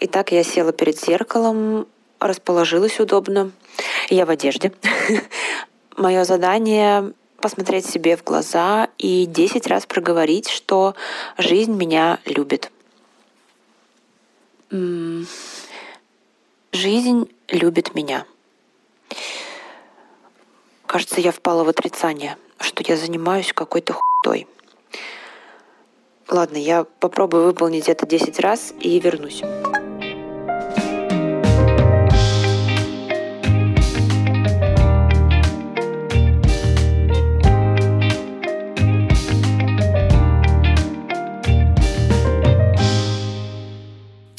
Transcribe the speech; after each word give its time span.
Итак, 0.00 0.32
я 0.32 0.44
села 0.44 0.72
перед 0.72 1.00
зеркалом, 1.00 1.86
расположилась 2.20 3.00
удобно. 3.00 3.52
Я 4.10 4.26
в 4.26 4.30
одежде. 4.30 4.72
Мое 5.96 6.24
задание 6.24 7.12
посмотреть 7.40 7.86
себе 7.86 8.16
в 8.16 8.24
глаза 8.24 8.88
и 8.98 9.24
10 9.24 9.66
раз 9.66 9.86
проговорить, 9.86 10.48
что 10.48 10.94
жизнь 11.38 11.72
меня 11.72 12.18
любит. 12.24 12.70
Жизнь 16.72 17.30
любит 17.48 17.94
меня. 17.94 18.26
Кажется, 20.86 21.20
я 21.20 21.32
впала 21.32 21.64
в 21.64 21.68
отрицание, 21.68 22.36
что 22.58 22.82
я 22.86 22.96
занимаюсь 22.96 23.52
какой-то 23.52 23.94
хуйтой. 23.94 24.46
Ладно, 26.28 26.56
я 26.56 26.84
попробую 26.84 27.44
выполнить 27.44 27.88
это 27.88 28.06
10 28.06 28.40
раз 28.40 28.74
и 28.80 28.98
вернусь. 28.98 29.42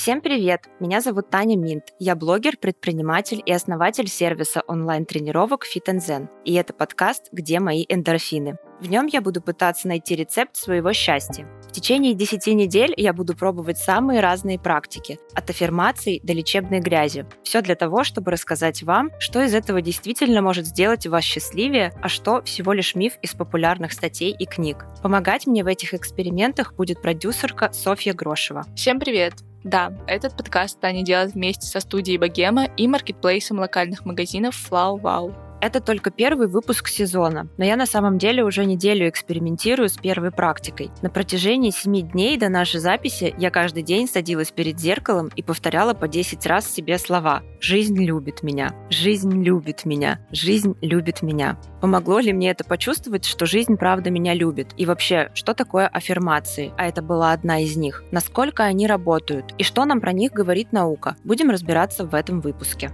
Всем 0.08 0.22
привет! 0.22 0.70
Меня 0.80 1.02
зовут 1.02 1.30
Таня 1.30 1.58
Минт. 1.58 1.84
Я 2.00 2.16
блогер, 2.16 2.56
предприниматель 2.56 3.44
и 3.46 3.52
основатель 3.52 4.08
сервиса 4.08 4.64
онлайн-тренировок 4.66 5.66
Fit 5.66 5.94
Zen. 5.98 6.30
И 6.46 6.54
это 6.54 6.74
подкаст 6.74 7.28
«Где 7.34 7.60
мои 7.60 7.84
эндорфины?». 7.90 8.56
В 8.80 8.90
нем 8.90 9.08
я 9.08 9.20
буду 9.20 9.42
пытаться 9.42 9.90
найти 9.90 10.16
рецепт 10.16 10.56
своего 10.56 10.94
счастья. 10.94 11.46
В 11.68 11.74
течение 11.74 12.14
10 12.14 12.48
недель 12.56 12.94
я 12.96 13.12
буду 13.12 13.36
пробовать 13.36 13.80
самые 13.80 14.22
разные 14.22 14.58
практики, 14.58 15.20
от 15.34 15.50
аффирмаций 15.50 16.22
до 16.24 16.32
лечебной 16.32 16.80
грязи. 16.80 17.26
Все 17.44 17.62
для 17.62 17.76
того, 17.76 18.06
чтобы 18.06 18.32
рассказать 18.32 18.84
вам, 18.84 19.12
что 19.20 19.42
из 19.42 19.54
этого 19.54 19.82
действительно 19.82 20.42
может 20.42 20.68
сделать 20.68 21.06
вас 21.06 21.26
счастливее, 21.26 21.92
а 22.02 22.08
что 22.08 22.42
всего 22.44 22.72
лишь 22.72 22.96
миф 22.96 23.18
из 23.22 23.34
популярных 23.34 23.92
статей 23.92 24.32
и 24.32 24.46
книг. 24.46 24.86
Помогать 25.04 25.48
мне 25.48 25.66
в 25.66 25.68
этих 25.68 25.94
экспериментах 25.94 26.76
будет 26.76 27.02
продюсерка 27.02 27.74
Софья 27.74 28.14
Грошева. 28.14 28.66
Всем 28.74 29.02
привет! 29.02 29.34
Да, 29.68 29.92
этот 30.08 30.38
подкаст 30.38 30.80
Таня 30.80 31.04
делает 31.04 31.34
вместе 31.34 31.68
со 31.68 31.82
студией 31.82 32.18
Богема 32.18 32.68
и 32.78 32.88
маркетплейсом 32.88 33.60
локальных 33.60 34.06
магазинов 34.06 34.56
Flow 34.56 34.98
Wow. 35.02 35.47
Это 35.60 35.82
только 35.82 36.12
первый 36.12 36.48
выпуск 36.48 36.88
сезона, 36.88 37.48
но 37.58 37.66
я 37.66 37.76
на 37.76 37.88
самом 37.88 38.20
деле 38.20 38.44
уже 38.44 38.64
неделю 38.66 39.10
экспериментирую 39.10 39.90
с 39.90 39.98
первой 39.98 40.32
практикой. 40.32 40.92
На 41.02 41.10
протяжении 41.10 41.72
семи 41.72 42.04
дней 42.04 42.38
до 42.38 42.48
нашей 42.48 42.80
записи 42.80 43.34
я 43.40 43.50
каждый 43.50 43.82
день 43.82 44.08
садилась 44.08 44.52
перед 44.52 44.80
зеркалом 44.80 45.32
и 45.36 45.42
повторяла 45.42 45.94
по 45.96 46.08
10 46.08 46.46
раз 46.46 46.72
себе 46.72 47.00
слова 47.00 47.42
«Жизнь 47.60 47.98
любит 47.98 48.44
меня», 48.44 48.74
«Жизнь 48.90 49.44
любит 49.44 49.86
меня», 49.86 50.20
«Жизнь 50.32 50.76
любит 50.82 51.24
меня». 51.24 51.60
Помогло 51.82 52.20
ли 52.20 52.34
мне 52.34 52.52
это 52.52 52.64
почувствовать, 52.64 53.26
что 53.26 53.48
жизнь 53.48 53.78
правда 53.78 54.12
меня 54.12 54.36
любит? 54.36 54.74
И 54.78 54.86
вообще, 54.86 55.32
что 55.34 55.56
такое 55.56 55.88
аффирмации? 55.88 56.72
А 56.78 56.88
это 56.88 57.02
была 57.02 57.32
одна 57.32 57.64
из 57.64 57.76
них. 57.76 58.04
Насколько 58.12 58.64
они 58.64 58.86
работают? 58.86 59.56
И 59.58 59.64
что 59.64 59.86
нам 59.86 60.02
про 60.02 60.12
них 60.12 60.32
говорит 60.34 60.72
наука? 60.72 61.16
Будем 61.24 61.50
разбираться 61.50 62.06
в 62.06 62.14
этом 62.14 62.42
выпуске. 62.42 62.92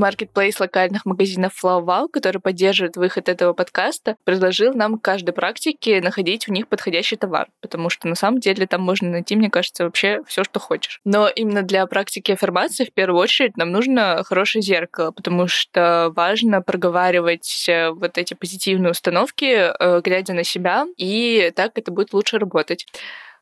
Marketplace 0.00 0.56
локальных 0.58 1.04
магазинов 1.04 1.52
FlowWow, 1.62 2.08
который 2.08 2.40
поддерживает 2.40 2.96
выход 2.96 3.28
этого 3.28 3.52
подкаста, 3.52 4.16
предложил 4.24 4.72
нам 4.74 4.98
каждой 4.98 5.32
практике 5.32 6.00
находить 6.00 6.48
у 6.48 6.52
них 6.52 6.68
подходящий 6.68 7.16
товар, 7.16 7.48
потому 7.60 7.90
что 7.90 8.08
на 8.08 8.14
самом 8.14 8.40
деле 8.40 8.66
там 8.66 8.82
можно 8.82 9.10
найти, 9.10 9.36
мне 9.36 9.50
кажется, 9.50 9.84
вообще 9.84 10.20
все, 10.26 10.44
что 10.44 10.60
хочешь. 10.60 11.00
Но 11.04 11.28
именно 11.28 11.62
для 11.62 11.86
практики 11.86 12.32
аффирмации 12.32 12.84
в 12.84 12.92
первую 12.92 13.20
очередь 13.20 13.56
нам 13.56 13.70
нужно 13.72 14.22
хорошее 14.24 14.62
зеркало, 14.62 15.10
потому 15.10 15.46
что 15.46 16.12
важно 16.14 16.62
проговаривать 16.62 17.66
э, 17.68 17.90
вот 17.90 18.18
эти 18.18 18.34
позитивные 18.34 18.92
установки, 18.92 19.44
э, 19.44 20.00
глядя 20.02 20.32
на 20.32 20.44
себя, 20.44 20.86
и 20.96 21.52
так 21.54 21.72
это 21.76 21.90
будет 21.90 22.12
лучше 22.12 22.38
работать. 22.38 22.86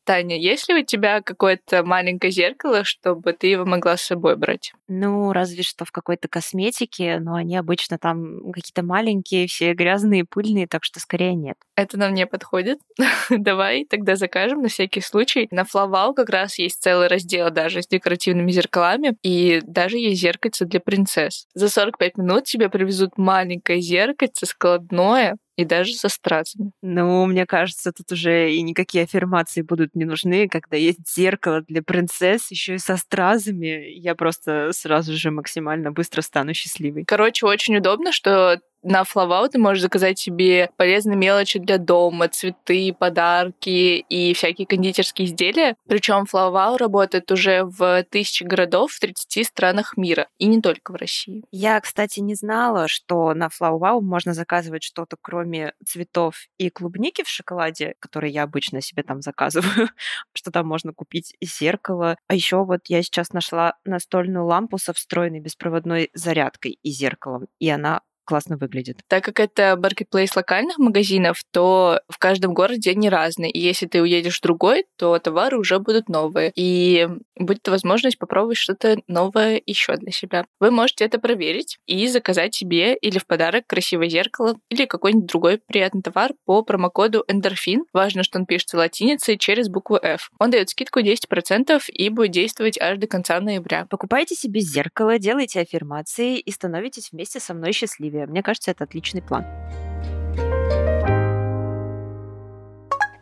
Таня, 0.09 0.39
есть 0.39 0.67
ли 0.67 0.81
у 0.81 0.83
тебя 0.83 1.21
какое-то 1.21 1.83
маленькое 1.83 2.31
зеркало, 2.31 2.83
чтобы 2.83 3.31
ты 3.33 3.45
его 3.45 3.63
могла 3.63 3.95
с 3.95 4.01
собой 4.01 4.37
брать? 4.37 4.73
Ну, 4.87 5.31
разве 5.33 5.61
что 5.61 5.85
в 5.85 5.91
какой-то 5.91 6.27
косметике, 6.27 7.19
но 7.19 7.35
они 7.35 7.55
обычно 7.55 7.99
там 7.99 8.51
какие-то 8.51 8.81
маленькие, 8.81 9.45
все 9.45 9.73
грязные, 9.73 10.25
пыльные, 10.25 10.65
так 10.65 10.83
что 10.83 10.99
скорее 10.99 11.35
нет. 11.35 11.57
Это 11.75 11.99
нам 11.99 12.15
не 12.15 12.25
подходит. 12.25 12.79
Давай 13.29 13.85
тогда 13.85 14.15
закажем 14.15 14.63
на 14.63 14.69
всякий 14.69 15.01
случай. 15.01 15.47
На 15.51 15.63
Флавал 15.63 16.15
как 16.15 16.31
раз 16.31 16.57
есть 16.57 16.81
целый 16.81 17.07
раздел 17.07 17.51
даже 17.51 17.83
с 17.83 17.87
декоративными 17.87 18.51
зеркалами, 18.51 19.15
и 19.21 19.61
даже 19.63 19.99
есть 19.99 20.21
зеркальце 20.21 20.65
для 20.65 20.79
принцесс. 20.79 21.45
За 21.53 21.69
45 21.69 22.17
минут 22.17 22.45
тебе 22.45 22.69
привезут 22.69 23.19
маленькое 23.19 23.79
зеркальце 23.79 24.47
складное, 24.47 25.37
и 25.59 25.65
даже 25.65 25.93
со 25.93 26.07
стразами. 26.07 26.71
Ну, 26.81 27.25
мне 27.25 27.45
кажется, 27.45 27.91
тут 27.91 28.09
уже 28.13 28.53
и 28.53 28.61
никакие 28.61 29.03
аффирмации 29.03 29.61
будут 29.61 29.93
не 29.93 30.05
нужны, 30.05 30.47
когда 30.47 30.77
есть 30.77 30.99
зеркало 31.13 31.61
для 31.67 31.83
принцесс, 31.83 32.49
еще 32.49 32.75
и 32.75 32.77
со 32.77 32.95
стразами. 32.95 33.91
Я 33.91 34.15
просто 34.15 34.71
сразу 34.71 35.13
же 35.13 35.31
максимально 35.31 35.91
быстро 35.91 36.21
стану 36.21 36.53
счастливой. 36.53 37.03
Короче, 37.05 37.45
очень 37.45 37.75
удобно, 37.75 38.13
что 38.13 38.61
на 38.83 39.03
Флавау 39.03 39.49
ты 39.49 39.59
можешь 39.59 39.81
заказать 39.81 40.19
себе 40.19 40.69
полезные 40.77 41.17
мелочи 41.17 41.59
для 41.59 41.77
дома, 41.77 42.29
цветы, 42.29 42.93
подарки 42.97 44.05
и 44.09 44.33
всякие 44.33 44.67
кондитерские 44.67 45.27
изделия. 45.27 45.75
Причем 45.87 46.25
Флавау 46.25 46.77
работает 46.77 47.31
уже 47.31 47.63
в 47.63 48.03
тысячи 48.09 48.43
городов 48.43 48.91
в 48.91 48.99
30 48.99 49.45
странах 49.45 49.97
мира, 49.97 50.27
и 50.37 50.45
не 50.45 50.61
только 50.61 50.91
в 50.91 50.95
России. 50.95 51.43
Я, 51.51 51.79
кстати, 51.81 52.19
не 52.19 52.35
знала, 52.35 52.87
что 52.87 53.33
на 53.33 53.49
Флавау 53.49 54.01
можно 54.01 54.33
заказывать 54.33 54.83
что-то, 54.83 55.17
кроме 55.21 55.73
цветов 55.85 56.35
и 56.57 56.69
клубники 56.69 57.23
в 57.23 57.29
шоколаде, 57.29 57.95
которые 57.99 58.33
я 58.33 58.43
обычно 58.43 58.81
себе 58.81 59.03
там 59.03 59.21
заказываю, 59.21 59.89
что 60.33 60.51
там 60.51 60.67
можно 60.67 60.93
купить 60.93 61.35
зеркало. 61.41 62.17
А 62.27 62.35
еще 62.35 62.63
вот 62.63 62.81
я 62.87 63.01
сейчас 63.03 63.33
нашла 63.33 63.75
настольную 63.85 64.45
лампу 64.45 64.77
со 64.77 64.93
встроенной 64.93 65.39
беспроводной 65.39 66.09
зарядкой 66.13 66.79
и 66.81 66.91
зеркалом, 66.91 67.47
и 67.59 67.69
она 67.69 68.01
классно 68.29 68.57
выглядит. 68.57 68.99
Так 69.07 69.23
как 69.23 69.39
это 69.39 69.75
маркетплейс 69.75 70.35
локальных 70.35 70.77
магазинов, 70.77 71.41
то 71.51 71.99
в 72.09 72.19
каждом 72.19 72.53
городе 72.53 72.91
они 72.91 73.09
разные. 73.09 73.49
И 73.49 73.59
если 73.59 73.87
ты 73.87 74.03
уедешь 74.03 74.37
в 74.37 74.43
другой, 74.43 74.85
то 74.99 75.17
товары 75.17 75.57
уже 75.57 75.79
будут 75.79 76.09
новые. 76.09 76.51
И 76.55 77.07
будет 77.35 77.67
возможность 77.67 78.19
попробовать 78.19 78.57
что-то 78.57 78.97
новое 79.07 79.59
еще 79.65 79.95
для 79.95 80.11
себя. 80.11 80.45
Вы 80.59 80.69
можете 80.69 81.05
это 81.05 81.17
проверить 81.17 81.79
и 81.87 82.07
заказать 82.07 82.53
себе 82.53 82.95
или 82.95 83.17
в 83.17 83.25
подарок 83.25 83.65
красивое 83.65 84.09
зеркало 84.09 84.57
или 84.69 84.85
какой-нибудь 84.85 85.27
другой 85.27 85.59
приятный 85.65 86.03
товар 86.03 86.33
по 86.45 86.61
промокоду 86.61 87.23
эндорфин. 87.27 87.85
Важно, 87.93 88.21
что 88.21 88.37
он 88.37 88.45
пишется 88.45 88.77
латиницей 88.77 89.39
через 89.39 89.69
букву 89.69 89.97
F. 89.97 90.29
Он 90.37 90.51
дает 90.51 90.69
скидку 90.69 90.99
10% 90.99 91.81
и 91.87 92.09
будет 92.09 92.29
действовать 92.29 92.79
аж 92.79 92.99
до 92.99 93.07
конца 93.07 93.39
ноября. 93.39 93.87
Покупайте 93.89 94.35
себе 94.35 94.59
зеркало, 94.59 95.17
делайте 95.17 95.61
аффирмации 95.61 96.37
и 96.37 96.51
становитесь 96.51 97.11
вместе 97.11 97.39
со 97.39 97.55
мной 97.55 97.71
счастливее 97.71 98.18
себе. 98.19 98.27
Мне 98.27 98.43
кажется, 98.43 98.71
это 98.71 98.83
отличный 98.83 99.21
план. 99.21 99.45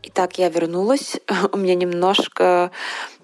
Итак, 0.04 0.38
я 0.38 0.50
вернулась. 0.50 1.20
У 1.52 1.58
меня 1.58 1.76
немножко 1.76 2.72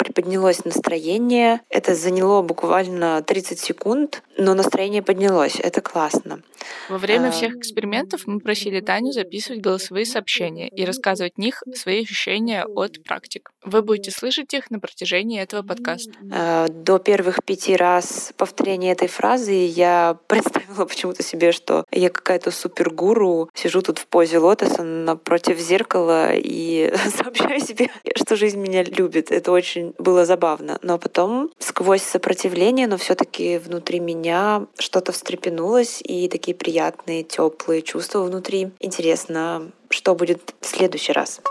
приподнялось 0.03 0.65
настроение. 0.65 1.61
Это 1.69 1.95
заняло 1.95 2.41
буквально 2.41 3.21
30 3.21 3.59
секунд, 3.59 4.21
но 4.37 4.53
настроение 4.53 5.01
поднялось. 5.01 5.59
Это 5.59 5.81
классно. 5.81 6.41
Во 6.89 6.97
время 6.97 7.31
всех 7.31 7.55
экспериментов 7.55 8.21
мы 8.25 8.39
просили 8.39 8.79
Таню 8.79 9.11
записывать 9.11 9.61
голосовые 9.61 10.05
сообщения 10.05 10.67
и 10.69 10.85
рассказывать 10.85 11.33
в 11.35 11.39
них 11.39 11.63
свои 11.73 12.03
ощущения 12.03 12.65
от 12.65 13.03
практик. 13.03 13.51
Вы 13.63 13.81
будете 13.81 14.11
слышать 14.11 14.53
их 14.53 14.69
на 14.71 14.79
протяжении 14.79 15.41
этого 15.41 15.61
подкаста. 15.61 16.11
Э, 16.31 16.67
до 16.69 16.99
первых 16.99 17.44
пяти 17.45 17.75
раз 17.75 18.33
повторения 18.38 18.91
этой 18.91 19.07
фразы 19.07 19.51
я 19.53 20.17
представила 20.27 20.85
почему-то 20.85 21.23
себе, 21.23 21.51
что 21.51 21.85
я 21.91 22.09
какая-то 22.09 22.51
супергуру, 22.51 23.49
сижу 23.53 23.81
тут 23.81 23.99
в 23.99 24.07
позе 24.07 24.39
лотоса 24.39 24.83
напротив 24.83 25.59
зеркала 25.59 26.33
и 26.33 26.94
сообщаю 27.15 27.59
себе, 27.59 27.89
что 28.15 28.35
жизнь 28.35 28.59
меня 28.59 28.83
любит. 28.83 29.31
Это 29.31 29.51
очень 29.51 29.93
было 29.98 30.25
забавно. 30.25 30.80
Но 30.81 30.98
потом 30.98 31.51
сквозь 31.60 32.04
сопротивление, 32.04 32.88
но 32.88 32.98
все 32.98 33.16
таки 33.16 33.57
внутри 33.57 34.00
меня 34.00 34.66
что-то 34.78 35.12
встрепенулось, 35.12 36.01
и 36.04 36.28
такие 36.30 36.56
приятные, 36.56 37.24
теплые 37.24 37.81
чувства 37.81 38.24
внутри. 38.24 38.72
Интересно, 38.80 39.72
что 39.90 40.16
будет 40.16 40.56
в 40.60 40.66
следующий 40.66 41.13
раз. 41.13 41.42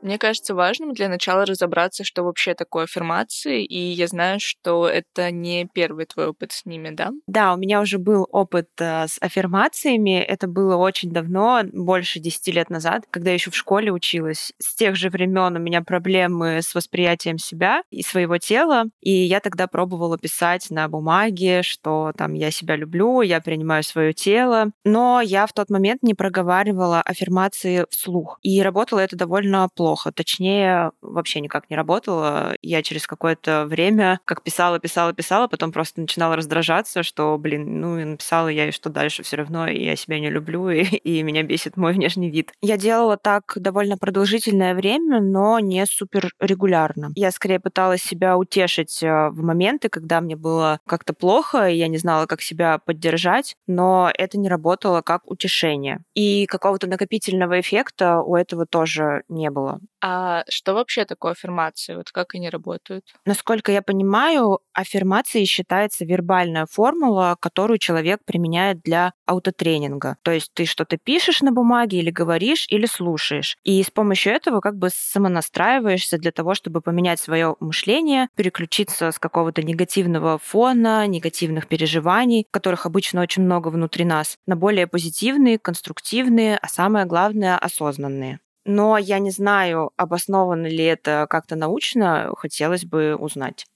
Мне 0.00 0.18
кажется 0.18 0.54
важным 0.54 0.92
для 0.92 1.08
начала 1.08 1.44
разобраться, 1.44 2.04
что 2.04 2.22
вообще 2.22 2.54
такое 2.54 2.84
аффирмации, 2.84 3.64
и 3.64 3.78
я 3.78 4.06
знаю, 4.06 4.38
что 4.40 4.88
это 4.88 5.30
не 5.30 5.66
первый 5.66 6.06
твой 6.06 6.28
опыт 6.28 6.52
с 6.52 6.64
ними, 6.64 6.90
да? 6.90 7.10
Да, 7.26 7.52
у 7.54 7.56
меня 7.56 7.80
уже 7.80 7.98
был 7.98 8.26
опыт 8.30 8.68
э, 8.78 9.08
с 9.08 9.18
аффирмациями. 9.20 10.20
Это 10.20 10.46
было 10.46 10.76
очень 10.76 11.10
давно, 11.10 11.62
больше 11.72 12.20
10 12.20 12.54
лет 12.54 12.70
назад, 12.70 13.04
когда 13.10 13.30
я 13.30 13.34
еще 13.34 13.50
в 13.50 13.56
школе 13.56 13.90
училась. 13.90 14.52
С 14.58 14.76
тех 14.76 14.94
же 14.94 15.10
времен 15.10 15.56
у 15.56 15.58
меня 15.58 15.82
проблемы 15.82 16.60
с 16.62 16.74
восприятием 16.74 17.38
себя 17.38 17.82
и 17.90 18.02
своего 18.02 18.38
тела, 18.38 18.84
и 19.00 19.10
я 19.10 19.40
тогда 19.40 19.66
пробовала 19.66 20.16
писать 20.16 20.70
на 20.70 20.88
бумаге, 20.88 21.62
что 21.62 22.12
там 22.16 22.34
я 22.34 22.52
себя 22.52 22.76
люблю, 22.76 23.20
я 23.22 23.40
принимаю 23.40 23.82
свое 23.82 24.12
тело, 24.12 24.70
но 24.84 25.20
я 25.20 25.46
в 25.46 25.52
тот 25.52 25.70
момент 25.70 26.02
не 26.02 26.14
проговаривала 26.14 27.02
аффирмации 27.02 27.84
вслух. 27.90 28.38
И 28.42 28.62
работало 28.62 29.00
это 29.00 29.16
довольно 29.16 29.68
плохо. 29.74 29.87
Точнее, 30.12 30.92
вообще 31.00 31.40
никак 31.40 31.70
не 31.70 31.76
работало. 31.76 32.56
Я 32.62 32.82
через 32.82 33.06
какое-то 33.06 33.66
время 33.66 34.20
как 34.24 34.42
писала, 34.42 34.78
писала, 34.78 35.12
писала, 35.12 35.48
потом 35.48 35.72
просто 35.72 36.00
начинала 36.00 36.36
раздражаться, 36.36 37.02
что, 37.02 37.36
блин, 37.38 37.80
ну 37.80 37.98
и 37.98 38.04
написала 38.04 38.48
я, 38.48 38.68
и 38.68 38.72
что 38.72 38.90
дальше 38.90 39.22
все 39.22 39.36
равно, 39.36 39.68
я 39.68 39.96
себя 39.96 40.20
не 40.20 40.30
люблю, 40.30 40.68
и, 40.70 40.82
и 40.82 41.22
меня 41.22 41.42
бесит 41.42 41.76
мой 41.76 41.92
внешний 41.92 42.30
вид. 42.30 42.52
Я 42.60 42.76
делала 42.76 43.16
так 43.16 43.52
довольно 43.56 43.96
продолжительное 43.96 44.74
время, 44.74 45.20
но 45.20 45.58
не 45.58 45.84
супер 45.86 46.30
регулярно. 46.40 47.10
Я 47.14 47.30
скорее 47.30 47.60
пыталась 47.60 48.02
себя 48.02 48.36
утешить 48.36 49.02
э, 49.02 49.28
в 49.30 49.42
моменты, 49.42 49.88
когда 49.88 50.20
мне 50.20 50.36
было 50.36 50.80
как-то 50.86 51.12
плохо, 51.12 51.68
и 51.68 51.76
я 51.76 51.88
не 51.88 51.98
знала, 51.98 52.26
как 52.26 52.42
себя 52.42 52.78
поддержать, 52.78 53.56
но 53.66 54.10
это 54.16 54.38
не 54.38 54.48
работало 54.48 55.02
как 55.02 55.22
утешение. 55.30 56.00
И 56.14 56.46
какого-то 56.46 56.86
накопительного 56.86 57.60
эффекта 57.60 58.20
у 58.20 58.36
этого 58.36 58.66
тоже 58.66 59.22
не 59.28 59.50
было. 59.50 59.77
А 60.00 60.44
что 60.48 60.74
вообще 60.74 61.04
такое 61.04 61.32
аффирмации? 61.32 61.96
Вот 61.96 62.10
как 62.12 62.34
они 62.34 62.48
работают? 62.50 63.04
Насколько 63.24 63.72
я 63.72 63.82
понимаю, 63.82 64.60
аффирмацией 64.72 65.44
считается 65.44 66.04
вербальная 66.04 66.66
формула, 66.70 67.36
которую 67.40 67.78
человек 67.78 68.20
применяет 68.24 68.80
для 68.82 69.12
аутотренинга. 69.26 70.16
То 70.22 70.30
есть 70.30 70.52
ты 70.54 70.66
что-то 70.66 70.98
пишешь 70.98 71.42
на 71.42 71.52
бумаге 71.52 71.98
или 71.98 72.10
говоришь, 72.10 72.66
или 72.68 72.86
слушаешь. 72.86 73.56
И 73.64 73.82
с 73.82 73.90
помощью 73.90 74.32
этого 74.32 74.60
как 74.60 74.76
бы 74.76 74.90
самонастраиваешься 74.90 76.18
для 76.18 76.30
того, 76.30 76.54
чтобы 76.54 76.80
поменять 76.80 77.20
свое 77.20 77.56
мышление, 77.60 78.28
переключиться 78.36 79.10
с 79.10 79.18
какого-то 79.18 79.62
негативного 79.62 80.38
фона, 80.38 81.06
негативных 81.06 81.66
переживаний, 81.66 82.46
которых 82.50 82.86
обычно 82.86 83.20
очень 83.20 83.42
много 83.42 83.68
внутри 83.68 84.04
нас, 84.04 84.36
на 84.46 84.56
более 84.56 84.86
позитивные, 84.86 85.58
конструктивные, 85.58 86.56
а 86.58 86.68
самое 86.68 87.04
главное, 87.04 87.58
осознанные 87.58 88.38
но 88.68 88.98
я 88.98 89.18
не 89.18 89.30
знаю, 89.30 89.90
обосновано 89.96 90.66
ли 90.66 90.84
это 90.84 91.26
как-то 91.28 91.56
научно, 91.56 92.30
хотелось 92.36 92.84
бы 92.84 93.16
узнать 93.16 93.66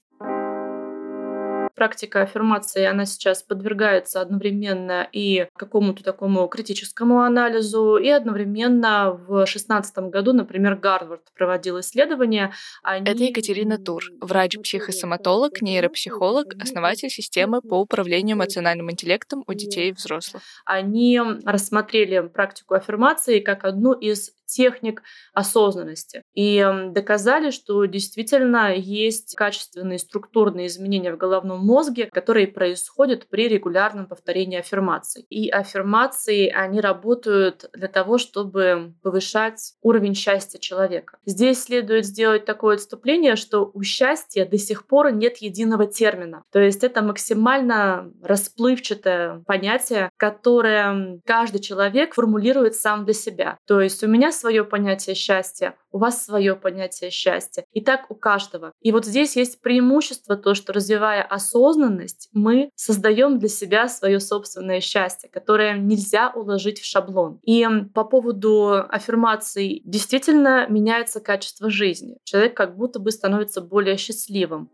практика 1.75 2.21
аффирмации, 2.21 2.85
она 2.85 3.05
сейчас 3.05 3.43
подвергается 3.43 4.21
одновременно 4.21 5.07
и 5.11 5.47
какому-то 5.57 6.03
такому 6.03 6.47
критическому 6.47 7.21
анализу, 7.21 7.97
и 7.97 8.09
одновременно 8.09 9.11
в 9.11 9.45
2016 9.45 9.97
году, 10.09 10.33
например, 10.33 10.75
Гарвард 10.75 11.23
проводил 11.35 11.79
исследование. 11.79 12.53
Они... 12.83 13.09
Это 13.09 13.23
Екатерина 13.23 13.77
Тур, 13.77 14.03
врач-психосоматолог, 14.21 15.61
нейропсихолог, 15.61 16.53
основатель 16.61 17.09
системы 17.09 17.61
по 17.61 17.81
управлению 17.81 18.37
эмоциональным 18.37 18.91
интеллектом 18.91 19.43
у 19.47 19.53
детей 19.53 19.89
и 19.89 19.93
взрослых. 19.93 20.43
Они 20.65 21.19
рассмотрели 21.43 22.19
практику 22.27 22.75
аффирмации 22.75 23.39
как 23.39 23.65
одну 23.65 23.93
из 23.93 24.31
техник 24.53 25.01
осознанности. 25.33 26.23
И 26.33 26.65
доказали, 26.89 27.51
что 27.51 27.85
действительно 27.85 28.73
есть 28.75 29.35
качественные 29.35 29.99
структурные 29.99 30.67
изменения 30.67 31.13
в 31.13 31.17
головном 31.17 31.65
мозге, 31.65 32.09
которые 32.11 32.47
происходят 32.47 33.27
при 33.27 33.47
регулярном 33.47 34.07
повторении 34.07 34.59
аффирмаций. 34.59 35.25
И 35.29 35.49
аффирмации, 35.49 36.49
они 36.49 36.81
работают 36.81 37.69
для 37.73 37.87
того, 37.87 38.17
чтобы 38.17 38.93
повышать 39.01 39.73
уровень 39.81 40.15
счастья 40.15 40.59
человека. 40.59 41.17
Здесь 41.25 41.63
следует 41.63 42.05
сделать 42.05 42.45
такое 42.45 42.75
отступление, 42.75 43.35
что 43.35 43.69
у 43.73 43.83
счастья 43.83 44.45
до 44.45 44.57
сих 44.57 44.87
пор 44.87 45.11
нет 45.11 45.37
единого 45.37 45.87
термина. 45.87 46.43
То 46.51 46.59
есть 46.59 46.83
это 46.83 47.01
максимально 47.01 48.11
расплывчатое 48.21 49.43
понятие, 49.45 50.09
которое 50.17 51.19
каждый 51.25 51.59
человек 51.59 52.13
формулирует 52.13 52.75
сам 52.75 53.05
для 53.05 53.13
себя. 53.13 53.57
То 53.65 53.81
есть 53.81 54.03
у 54.03 54.07
меня 54.07 54.31
свое 54.43 54.65
понятие 54.65 55.15
счастья, 55.15 55.75
у 55.93 55.99
вас 55.99 56.25
свое 56.25 56.57
понятие 56.57 57.11
счастья. 57.11 57.63
И 57.71 57.79
так 57.79 58.11
у 58.11 58.15
каждого. 58.15 58.73
И 58.81 58.91
вот 58.91 59.05
здесь 59.05 59.37
есть 59.37 59.61
преимущество 59.61 60.35
то, 60.35 60.53
что 60.53 60.73
развивая 60.73 61.23
осознанность, 61.23 62.27
мы 62.33 62.69
создаем 62.75 63.39
для 63.39 63.47
себя 63.47 63.87
свое 63.87 64.19
собственное 64.19 64.81
счастье, 64.81 65.29
которое 65.29 65.77
нельзя 65.77 66.29
уложить 66.35 66.81
в 66.81 66.85
шаблон. 66.85 67.39
И 67.43 67.65
по 67.93 68.03
поводу 68.03 68.73
аффирмаций 68.89 69.81
действительно 69.85 70.67
меняется 70.67 71.21
качество 71.21 71.69
жизни. 71.69 72.17
Человек 72.25 72.57
как 72.57 72.75
будто 72.75 72.99
бы 72.99 73.11
становится 73.11 73.61
более 73.61 73.95
счастливым. 73.95 74.71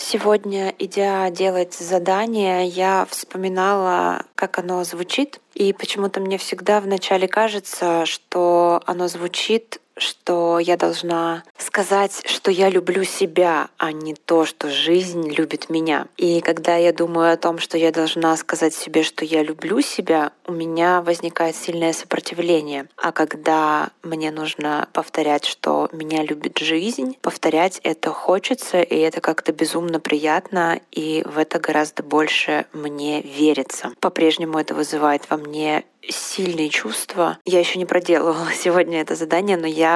Сегодня, 0.00 0.72
идя 0.78 1.28
делать 1.28 1.74
задание, 1.74 2.64
я 2.68 3.04
вспоминала, 3.10 4.24
как 4.36 4.60
оно 4.60 4.84
звучит. 4.84 5.40
И 5.54 5.72
почему-то 5.72 6.20
мне 6.20 6.38
всегда 6.38 6.80
вначале 6.80 7.26
кажется, 7.26 8.06
что 8.06 8.80
оно 8.86 9.08
звучит 9.08 9.80
что 9.98 10.58
я 10.58 10.76
должна 10.76 11.42
сказать, 11.58 12.22
что 12.26 12.50
я 12.50 12.68
люблю 12.68 13.04
себя, 13.04 13.68
а 13.78 13.92
не 13.92 14.14
то, 14.14 14.44
что 14.44 14.70
жизнь 14.70 15.30
любит 15.30 15.70
меня. 15.70 16.06
И 16.16 16.40
когда 16.40 16.76
я 16.76 16.92
думаю 16.92 17.32
о 17.32 17.36
том, 17.36 17.58
что 17.58 17.78
я 17.78 17.92
должна 17.92 18.36
сказать 18.36 18.74
себе, 18.74 19.02
что 19.02 19.24
я 19.24 19.42
люблю 19.42 19.80
себя, 19.80 20.32
у 20.46 20.52
меня 20.52 21.02
возникает 21.02 21.56
сильное 21.56 21.92
сопротивление. 21.92 22.88
А 22.96 23.12
когда 23.12 23.90
мне 24.02 24.30
нужно 24.30 24.88
повторять, 24.92 25.44
что 25.44 25.88
меня 25.92 26.22
любит 26.22 26.58
жизнь, 26.58 27.16
повторять 27.22 27.80
это 27.82 28.10
хочется, 28.10 28.80
и 28.80 28.96
это 28.96 29.20
как-то 29.20 29.52
безумно 29.52 30.00
приятно, 30.00 30.80
и 30.92 31.22
в 31.26 31.38
это 31.38 31.58
гораздо 31.58 32.02
больше 32.02 32.66
мне 32.72 33.20
верится. 33.22 33.92
По-прежнему 34.00 34.58
это 34.58 34.74
вызывает 34.74 35.28
во 35.30 35.36
мне 35.36 35.84
сильные 36.08 36.68
чувства. 36.68 37.38
Я 37.44 37.58
еще 37.58 37.78
не 37.78 37.84
проделывала 37.84 38.52
сегодня 38.54 39.00
это 39.00 39.14
задание, 39.14 39.56
но 39.56 39.66
я 39.66 39.87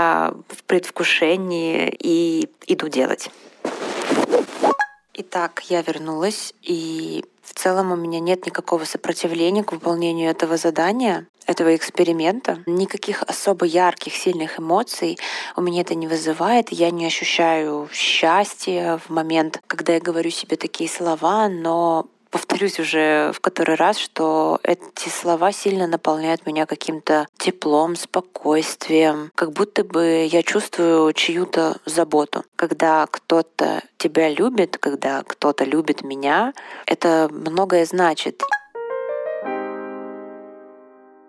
в 0.49 0.65
предвкушении 0.65 1.95
и 1.99 2.49
иду 2.67 2.89
делать. 2.89 3.31
Итак, 5.15 5.63
я 5.69 5.83
вернулась, 5.83 6.55
и 6.63 7.25
в 7.43 7.55
целом 7.55 7.93
у 7.93 7.97
меня 7.97 8.19
нет 8.19 8.47
никакого 8.47 8.85
сопротивления 8.85 9.63
к 9.63 9.73
выполнению 9.73 10.31
этого 10.31 10.57
задания, 10.57 11.27
этого 11.47 11.77
эксперимента. 11.77 12.63
Никаких 12.67 13.23
особо 13.23 13.67
ярких, 13.67 14.15
сильных 14.15 14.59
эмоций 14.59 15.19
у 15.57 15.61
меня 15.61 15.83
это 15.83 15.95
не 15.95 16.09
вызывает. 16.09 16.71
Я 16.71 16.91
не 16.91 17.05
ощущаю 17.05 17.89
счастья 17.93 19.01
в 19.05 19.11
момент, 19.11 19.61
когда 19.67 19.93
я 19.95 20.01
говорю 20.01 20.31
себе 20.31 20.57
такие 20.57 20.89
слова, 20.89 21.49
но 21.49 22.07
повторюсь 22.33 22.81
уже 22.81 23.31
в 23.33 23.41
который 23.41 23.77
раз, 23.77 23.99
что 23.99 24.59
эти 24.65 25.09
слова 25.09 25.53
сильно 25.53 25.87
наполняют 25.87 26.47
меня 26.47 26.67
каким-то 26.67 27.29
теплом, 27.39 27.95
спокойствием, 27.95 29.31
как 29.37 29.53
будто 29.53 29.85
бы 29.85 30.27
я 30.31 30.43
чувствую 30.43 31.13
чью-то 31.13 31.77
заботу. 31.85 32.45
Когда 32.57 33.07
кто-то 33.07 33.83
тебя 33.99 34.31
любит, 34.31 34.79
когда 34.79 35.23
кто-то 35.23 35.65
любит 35.65 36.03
меня, 36.03 36.55
это 36.87 37.29
многое 37.31 37.85
значит. 37.85 38.43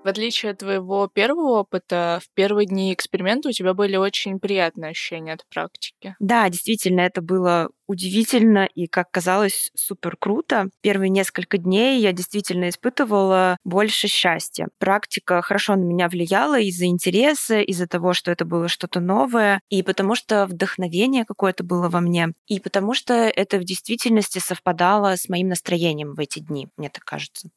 В 0.03 0.07
отличие 0.07 0.51
от 0.51 0.57
твоего 0.57 1.07
первого 1.07 1.60
опыта, 1.60 2.19
в 2.22 2.29
первые 2.36 2.65
дни 2.67 2.93
эксперимента 2.93 3.48
у 3.48 3.51
тебя 3.53 3.74
были 3.74 3.95
очень 3.95 4.39
приятные 4.39 4.91
ощущения 4.91 5.31
от 5.31 5.45
практики. 5.50 6.15
Да, 6.19 6.50
действительно, 6.50 7.01
это 7.01 7.22
было 7.22 7.69
удивительно 7.88 8.67
и, 8.75 8.88
как 8.88 9.12
казалось, 9.12 9.72
супер 9.75 10.17
круто. 10.17 10.69
Первые 10.81 11.10
несколько 11.10 11.57
дней 11.57 12.01
я 12.01 12.12
действительно 12.12 12.67
испытывала 12.67 13.57
больше 13.63 14.07
счастья. 14.07 14.67
Практика 14.77 15.41
хорошо 15.41 15.75
на 15.75 15.83
меня 15.83 16.10
влияла 16.10 16.60
из-за 16.60 16.86
интереса, 16.86 17.62
из-за 17.62 17.88
того, 17.88 18.13
что 18.13 18.29
это 18.31 18.43
было 18.43 18.67
что-то 18.67 19.00
новое, 19.00 19.62
и 19.69 19.83
потому 19.83 20.15
что 20.15 20.45
вдохновение 20.48 21.24
какое-то 21.24 21.63
было 21.63 21.88
во 21.88 22.01
мне, 22.01 22.33
и 22.48 22.60
потому 22.60 22.93
что 22.93 23.13
это 23.13 23.57
в 23.57 23.63
действительности 23.63 24.39
совпадало 24.39 25.15
с 25.15 25.29
моим 25.29 25.48
настроением 25.50 26.13
в 26.13 26.19
эти 26.19 26.39
дни, 26.39 26.67
мне 26.75 26.89
так 26.89 27.03
кажется. 27.05 27.50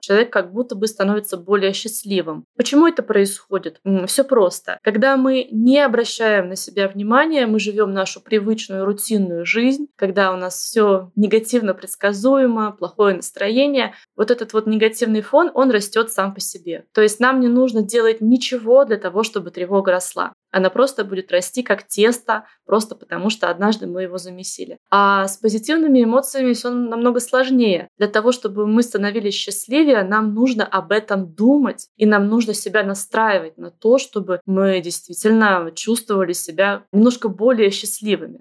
Человек 0.00 0.32
как 0.32 0.52
будто 0.52 0.74
бы 0.74 0.86
становится 0.86 1.36
более 1.36 1.72
счастливым. 1.72 2.44
Почему 2.56 2.86
это 2.86 3.02
происходит? 3.02 3.80
Все 4.06 4.24
просто. 4.24 4.78
Когда 4.82 5.16
мы 5.16 5.48
не 5.50 5.78
обращаем 5.78 6.48
на 6.48 6.56
себя 6.56 6.88
внимания, 6.88 7.46
мы 7.46 7.58
живем 7.58 7.92
нашу 7.92 8.20
привычную 8.20 8.84
рутинную 8.84 9.44
жизнь, 9.46 9.86
когда 9.96 10.32
у 10.32 10.36
нас 10.36 10.54
все 10.54 11.10
негативно 11.16 11.74
предсказуемо, 11.74 12.72
плохое 12.72 13.16
настроение, 13.16 13.94
вот 14.16 14.30
этот 14.30 14.52
вот 14.52 14.66
негативный 14.66 15.22
фон, 15.22 15.50
он 15.54 15.70
растет 15.70 16.10
сам 16.10 16.34
по 16.34 16.40
себе. 16.40 16.84
То 16.92 17.02
есть 17.02 17.20
нам 17.20 17.40
не 17.40 17.48
нужно 17.48 17.82
делать 17.82 18.20
ничего 18.20 18.84
для 18.84 18.96
того, 18.96 19.22
чтобы 19.22 19.50
тревога 19.50 19.92
росла. 19.92 20.32
Она 20.50 20.70
просто 20.70 21.04
будет 21.04 21.30
расти 21.32 21.62
как 21.62 21.86
тесто, 21.86 22.44
просто 22.66 22.94
потому 22.94 23.30
что 23.30 23.50
однажды 23.50 23.86
мы 23.86 24.02
его 24.02 24.18
замесили. 24.18 24.78
А 24.90 25.28
с 25.28 25.36
позитивными 25.36 26.02
эмоциями 26.02 26.52
все 26.52 26.70
намного 26.70 27.20
сложнее. 27.20 27.88
Для 27.98 28.08
того, 28.08 28.32
чтобы 28.32 28.66
мы 28.66 28.82
становились 28.82 29.34
счастливее, 29.34 30.02
нам 30.02 30.34
нужно 30.34 30.64
об 30.64 30.92
этом 30.92 31.32
думать, 31.32 31.88
и 31.96 32.06
нам 32.06 32.28
нужно 32.28 32.54
себя 32.54 32.82
настраивать 32.82 33.58
на 33.58 33.70
то, 33.70 33.98
чтобы 33.98 34.40
мы 34.46 34.80
действительно 34.80 35.70
чувствовали 35.74 36.32
себя 36.32 36.84
немножко 36.92 37.28
более 37.28 37.70
счастливыми. 37.70 38.40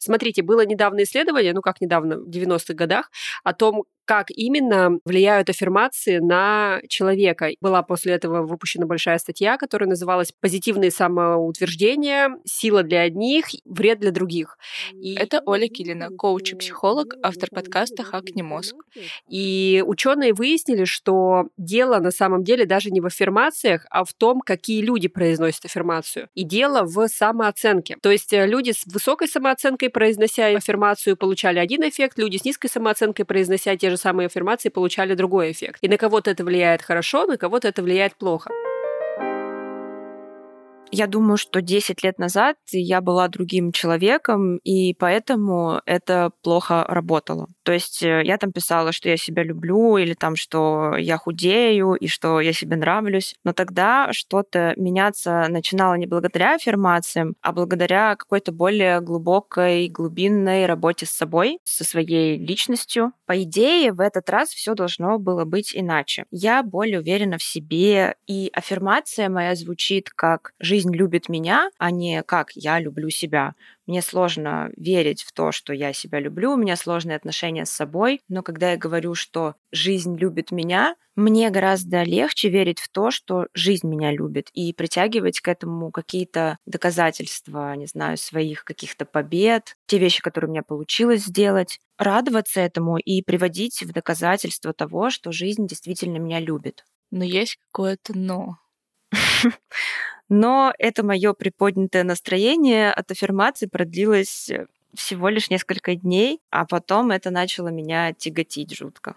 Смотрите, 0.00 0.42
было 0.42 0.64
недавно 0.64 1.02
исследование, 1.02 1.52
ну 1.52 1.60
как 1.60 1.80
недавно, 1.80 2.18
в 2.18 2.28
90-х 2.28 2.74
годах, 2.74 3.10
о 3.44 3.52
том, 3.52 3.84
как 4.10 4.32
именно 4.32 4.98
влияют 5.04 5.50
аффирмации 5.50 6.18
на 6.18 6.80
человека. 6.88 7.50
Была 7.60 7.84
после 7.84 8.14
этого 8.14 8.42
выпущена 8.44 8.84
большая 8.84 9.18
статья, 9.18 9.56
которая 9.56 9.88
называлась 9.88 10.32
«Позитивные 10.32 10.90
самоутверждения. 10.90 12.30
Сила 12.44 12.82
для 12.82 13.02
одних, 13.02 13.44
вред 13.64 14.00
для 14.00 14.10
других». 14.10 14.58
И... 14.92 15.14
Это 15.14 15.40
Оля 15.46 15.68
Килина, 15.68 16.08
коуч 16.10 16.54
и 16.54 16.56
психолог, 16.56 17.14
автор 17.22 17.50
подкаста 17.50 18.02
«Хакни 18.02 18.42
мозг». 18.42 18.74
И 19.28 19.80
ученые 19.86 20.34
выяснили, 20.34 20.86
что 20.86 21.44
дело 21.56 22.00
на 22.00 22.10
самом 22.10 22.42
деле 22.42 22.66
даже 22.66 22.90
не 22.90 23.00
в 23.00 23.06
аффирмациях, 23.06 23.86
а 23.90 24.02
в 24.02 24.12
том, 24.12 24.40
какие 24.40 24.82
люди 24.82 25.06
произносят 25.06 25.66
аффирмацию. 25.66 26.28
И 26.34 26.42
дело 26.42 26.82
в 26.82 27.06
самооценке. 27.06 27.96
То 28.02 28.10
есть 28.10 28.32
э, 28.32 28.44
люди 28.44 28.72
с 28.72 28.86
высокой 28.86 29.28
самооценкой, 29.28 29.89
произнося 29.90 30.46
аффирмацию, 30.46 31.16
получали 31.16 31.58
один 31.58 31.82
эффект, 31.82 32.18
люди 32.18 32.36
с 32.36 32.44
низкой 32.44 32.68
самооценкой, 32.68 33.24
произнося 33.24 33.76
те 33.76 33.90
же 33.90 33.96
самые 33.96 34.26
аффирмации 34.26 34.68
получали 34.68 35.14
другой 35.14 35.52
эффект. 35.52 35.78
И 35.82 35.88
на 35.88 35.96
кого-то 35.96 36.30
это 36.30 36.44
влияет 36.44 36.82
хорошо, 36.82 37.26
на 37.26 37.36
кого-то 37.36 37.68
это 37.68 37.82
влияет 37.82 38.14
плохо. 38.16 38.50
Я 40.92 41.06
думаю, 41.06 41.36
что 41.36 41.60
10 41.60 42.02
лет 42.02 42.18
назад 42.18 42.56
я 42.72 43.00
была 43.00 43.28
другим 43.28 43.70
человеком, 43.70 44.56
и 44.64 44.92
поэтому 44.94 45.80
это 45.86 46.32
плохо 46.42 46.84
работало. 46.88 47.46
То 47.62 47.72
есть 47.72 48.02
э, 48.02 48.22
я 48.24 48.36
там 48.38 48.50
писала, 48.50 48.90
что 48.90 49.08
я 49.08 49.16
себя 49.16 49.44
люблю, 49.44 49.96
или 49.98 50.14
там, 50.14 50.34
что 50.34 50.96
я 50.96 51.16
худею, 51.16 51.94
и 51.94 52.08
что 52.08 52.40
я 52.40 52.52
себе 52.52 52.76
нравлюсь. 52.76 53.36
Но 53.44 53.52
тогда 53.52 54.12
что-то 54.12 54.74
меняться 54.76 55.46
начинало 55.48 55.94
не 55.94 56.06
благодаря 56.06 56.56
аффирмациям, 56.56 57.34
а 57.40 57.52
благодаря 57.52 58.16
какой-то 58.16 58.50
более 58.50 59.00
глубокой, 59.00 59.88
глубинной 59.88 60.66
работе 60.66 61.06
с 61.06 61.10
собой, 61.10 61.60
со 61.62 61.84
своей 61.84 62.36
личностью. 62.36 63.12
По 63.26 63.40
идее, 63.40 63.92
в 63.92 64.00
этот 64.00 64.28
раз 64.28 64.48
все 64.48 64.74
должно 64.74 65.20
было 65.20 65.44
быть 65.44 65.70
иначе. 65.72 66.24
Я 66.32 66.64
более 66.64 66.98
уверена 66.98 67.38
в 67.38 67.44
себе, 67.44 68.16
и 68.26 68.50
аффирмация 68.52 69.28
моя 69.28 69.54
звучит 69.54 70.10
как 70.10 70.52
«жизнь 70.58 70.79
любит 70.88 71.28
меня», 71.28 71.70
а 71.78 71.90
не 71.90 72.22
как 72.22 72.52
«я 72.54 72.78
люблю 72.80 73.10
себя». 73.10 73.54
Мне 73.86 74.02
сложно 74.02 74.70
верить 74.76 75.22
в 75.22 75.32
то, 75.32 75.50
что 75.50 75.72
я 75.72 75.92
себя 75.92 76.20
люблю, 76.20 76.52
у 76.52 76.56
меня 76.56 76.76
сложные 76.76 77.16
отношения 77.16 77.66
с 77.66 77.70
собой, 77.70 78.20
но 78.28 78.42
когда 78.42 78.70
я 78.70 78.76
говорю, 78.76 79.14
что 79.14 79.56
жизнь 79.72 80.16
любит 80.16 80.52
меня, 80.52 80.94
мне 81.16 81.50
гораздо 81.50 82.02
легче 82.04 82.48
верить 82.48 82.78
в 82.78 82.88
то, 82.88 83.10
что 83.10 83.48
жизнь 83.52 83.88
меня 83.88 84.12
любит, 84.12 84.48
и 84.52 84.72
притягивать 84.72 85.40
к 85.40 85.48
этому 85.48 85.90
какие-то 85.90 86.56
доказательства, 86.66 87.74
не 87.74 87.86
знаю, 87.86 88.16
своих 88.16 88.64
каких-то 88.64 89.04
побед, 89.04 89.76
те 89.86 89.98
вещи, 89.98 90.22
которые 90.22 90.48
у 90.48 90.52
меня 90.52 90.62
получилось 90.62 91.24
сделать, 91.24 91.80
радоваться 91.98 92.60
этому 92.60 92.96
и 92.96 93.22
приводить 93.22 93.82
в 93.82 93.92
доказательство 93.92 94.72
того, 94.72 95.10
что 95.10 95.32
жизнь 95.32 95.66
действительно 95.66 96.18
меня 96.18 96.40
любит. 96.40 96.84
Но 97.10 97.24
есть 97.24 97.58
какое-то 97.70 98.16
«но». 98.16 98.56
Но 100.28 100.72
это 100.78 101.02
мое 101.02 101.32
приподнятое 101.32 102.04
настроение 102.04 102.92
от 102.92 103.10
аффирмации 103.10 103.66
продлилось 103.66 104.48
э, 104.50 104.66
всего 104.94 105.28
лишь 105.28 105.50
несколько 105.50 105.96
дней, 105.96 106.40
а 106.50 106.66
потом 106.66 107.10
это 107.10 107.30
начало 107.30 107.68
меня 107.68 108.12
тяготить 108.12 108.76
жутко. 108.76 109.16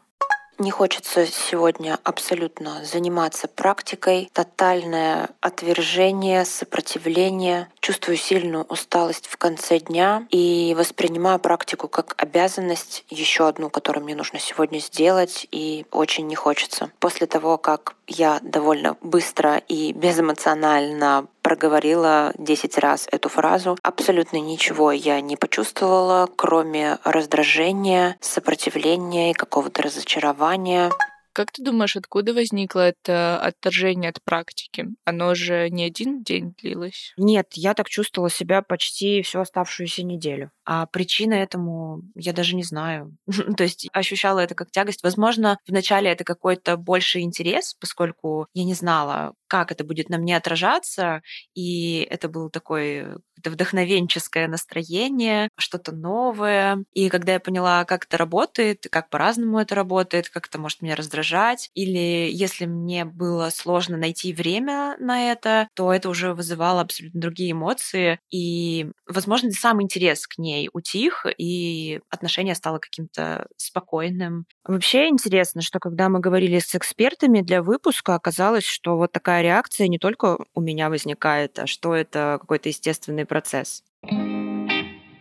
Не 0.60 0.70
хочется 0.70 1.26
сегодня 1.26 1.98
абсолютно 2.04 2.86
заниматься 2.86 3.48
практикой. 3.48 4.30
Тотальное 4.34 5.30
отвержение, 5.42 6.46
сопротивление. 6.46 7.70
Чувствую 7.80 8.18
сильную 8.18 8.64
усталость 8.66 9.28
в 9.28 9.38
конце 9.38 9.80
дня 9.80 10.28
и 10.30 10.76
воспринимаю 10.78 11.40
практику 11.40 11.88
как 11.88 12.14
обязанность, 12.18 13.04
еще 13.10 13.48
одну, 13.48 13.72
которую 13.72 14.04
мне 14.06 14.16
нужно 14.16 14.40
сегодня 14.40 14.78
сделать, 14.78 15.48
и 15.52 15.88
очень 15.92 16.28
не 16.28 16.36
хочется. 16.36 16.92
После 17.00 17.26
того, 17.26 17.58
как 17.58 17.96
я 18.16 18.40
довольно 18.42 18.98
быстро 19.02 19.58
и 19.58 19.94
безэмоционально 19.94 21.28
проговорила 21.42 22.34
10 22.38 22.78
раз 22.78 23.08
эту 23.12 23.30
фразу. 23.30 23.78
Абсолютно 23.84 24.38
ничего 24.38 24.92
я 24.92 25.20
не 25.22 25.36
почувствовала, 25.36 26.30
кроме 26.36 26.98
раздражения, 27.04 28.18
сопротивления 28.22 29.32
и 29.32 29.34
какого-то 29.34 29.84
разочарования. 29.84 30.92
Как 31.34 31.52
ты 31.52 31.64
думаешь, 31.64 31.96
откуда 31.96 32.34
возникло 32.34 32.82
это 32.82 33.40
отторжение 33.42 34.12
от 34.12 34.22
практики? 34.24 34.86
Оно 35.04 35.34
же 35.34 35.70
не 35.72 35.84
один 35.84 36.24
день 36.24 36.54
длилось? 36.62 37.14
Нет, 37.18 37.48
я 37.54 37.74
так 37.74 37.90
чувствовала 37.90 38.30
себя 38.30 38.62
почти 38.62 39.24
всю 39.24 39.40
оставшуюся 39.40 40.04
неделю. 40.04 40.52
А 40.64 40.86
причина 40.86 41.34
этому 41.34 42.04
я 42.16 42.34
даже 42.34 42.56
не 42.56 42.64
знаю. 42.64 43.18
То 43.58 43.64
есть 43.64 43.90
ощущала 43.94 44.40
это 44.40 44.54
как 44.54 44.70
тягость. 44.70 45.04
Возможно, 45.04 45.58
вначале 45.68 46.12
это 46.12 46.24
какой-то 46.24 46.78
больший 46.78 47.24
интерес, 47.24 47.76
поскольку 47.80 48.48
я 48.54 48.64
не 48.64 48.76
знала, 48.76 49.34
как 49.54 49.72
это 49.72 49.84
будет 49.84 50.10
на 50.10 50.18
мне 50.18 50.36
отражаться, 50.36 51.22
и 51.54 52.08
это 52.10 52.28
был 52.28 52.50
такой 52.50 53.06
вдохновенческое 53.46 54.48
настроение, 54.48 55.50
что-то 55.60 55.92
новое. 55.92 56.84
И 56.94 57.08
когда 57.10 57.34
я 57.34 57.40
поняла, 57.40 57.86
как 57.86 58.06
это 58.06 58.18
работает, 58.18 58.88
как 58.90 59.12
по-разному 59.12 59.60
это 59.60 59.76
работает, 59.76 60.30
как 60.30 60.48
это 60.48 60.58
может 60.60 60.82
меня 60.82 60.96
раздражать, 60.96 61.70
или 61.76 62.32
если 62.32 62.66
мне 62.66 63.06
было 63.06 63.52
сложно 63.52 63.96
найти 63.96 64.34
время 64.34 64.96
на 65.00 65.32
это, 65.32 65.68
то 65.76 65.94
это 65.94 66.10
уже 66.10 66.34
вызывало 66.34 66.82
абсолютно 66.82 67.22
другие 67.22 67.52
эмоции. 67.52 68.20
И, 68.32 68.88
возможно, 69.08 69.52
сам 69.52 69.84
интерес 69.84 70.26
к 70.26 70.40
ней 70.40 70.68
утих, 70.74 71.28
и 71.38 72.02
отношение 72.10 72.56
стало 72.56 72.80
каким-то 72.80 73.46
спокойным. 73.58 74.46
Вообще 74.66 75.10
интересно, 75.10 75.62
что 75.62 75.78
когда 75.80 76.10
мы 76.10 76.20
говорили 76.20 76.58
с 76.58 76.74
экспертами 76.74 77.42
для 77.42 77.62
выпуска, 77.62 78.16
оказалось, 78.16 78.66
что 78.66 78.98
вот 78.98 79.12
такая 79.12 79.43
реакция 79.44 79.88
не 79.88 80.00
только 80.00 80.40
у 80.56 80.62
меня 80.62 80.90
возникает, 80.90 81.60
а 81.60 81.68
что 81.68 81.94
это 81.96 82.38
какой-то 82.42 82.70
естественный 82.70 83.26
процесс. 83.26 83.84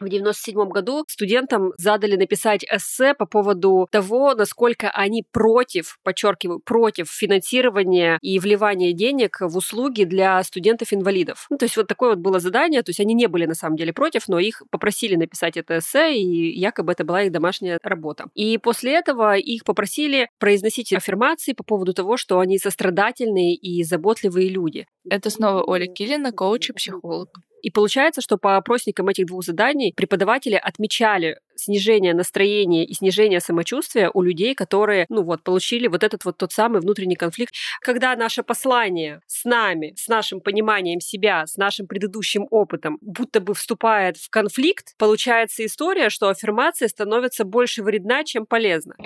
В 0.02 0.06
1997 0.06 0.68
году 0.68 1.04
студентам 1.06 1.72
задали 1.78 2.16
написать 2.16 2.64
эссе 2.64 3.14
по 3.14 3.24
поводу 3.24 3.86
того, 3.92 4.34
насколько 4.34 4.90
они 4.90 5.24
против, 5.30 5.98
подчеркиваю, 6.02 6.58
против 6.58 7.08
финансирования 7.08 8.18
и 8.20 8.40
вливания 8.40 8.92
денег 8.92 9.36
в 9.40 9.56
услуги 9.56 10.02
для 10.02 10.42
студентов-инвалидов. 10.42 11.46
Ну, 11.50 11.56
то 11.56 11.66
есть 11.66 11.76
вот 11.76 11.86
такое 11.86 12.10
вот 12.10 12.18
было 12.18 12.40
задание, 12.40 12.82
то 12.82 12.90
есть 12.90 12.98
они 12.98 13.14
не 13.14 13.28
были 13.28 13.46
на 13.46 13.54
самом 13.54 13.76
деле 13.76 13.92
против, 13.92 14.26
но 14.26 14.40
их 14.40 14.64
попросили 14.72 15.14
написать 15.14 15.56
это 15.56 15.78
эссе, 15.78 16.16
и 16.16 16.58
якобы 16.58 16.90
это 16.90 17.04
была 17.04 17.22
их 17.22 17.30
домашняя 17.30 17.78
работа. 17.84 18.24
И 18.34 18.58
после 18.58 18.94
этого 18.94 19.36
их 19.36 19.62
попросили 19.62 20.28
произносить 20.40 20.92
аффирмации 20.92 21.52
по 21.52 21.62
поводу 21.62 21.94
того, 21.94 22.16
что 22.16 22.40
они 22.40 22.58
сострадательные 22.58 23.54
и 23.54 23.84
заботливые 23.84 24.48
люди. 24.48 24.88
Это 25.08 25.30
снова 25.30 25.62
Оля 25.62 25.86
Килина, 25.86 26.32
коуч 26.32 26.70
и 26.70 26.72
психолог. 26.72 27.28
И 27.62 27.70
получается, 27.70 28.20
что 28.20 28.36
по 28.36 28.56
опросникам 28.56 29.08
этих 29.08 29.26
двух 29.26 29.44
заданий 29.44 29.92
преподаватели 29.96 30.54
отмечали 30.54 31.38
снижение 31.54 32.12
настроения 32.12 32.84
и 32.84 32.92
снижение 32.92 33.40
самочувствия 33.40 34.10
у 34.12 34.22
людей, 34.22 34.54
которые, 34.54 35.06
ну 35.08 35.22
вот, 35.22 35.42
получили 35.42 35.86
вот 35.86 36.02
этот 36.02 36.24
вот 36.24 36.36
тот 36.36 36.52
самый 36.52 36.80
внутренний 36.80 37.14
конфликт. 37.14 37.54
Когда 37.80 38.14
наше 38.16 38.42
послание 38.42 39.20
с 39.26 39.44
нами, 39.44 39.94
с 39.96 40.08
нашим 40.08 40.40
пониманием 40.40 41.00
себя, 41.00 41.46
с 41.46 41.56
нашим 41.56 41.86
предыдущим 41.86 42.46
опытом, 42.50 42.98
будто 43.00 43.40
бы 43.40 43.54
вступает 43.54 44.16
в 44.16 44.28
конфликт, 44.28 44.94
получается 44.98 45.64
история, 45.64 46.10
что 46.10 46.28
аффирмация 46.28 46.88
становится 46.88 47.44
больше 47.44 47.82
вредна, 47.82 48.24
чем 48.24 48.44
полезна. 48.44 48.96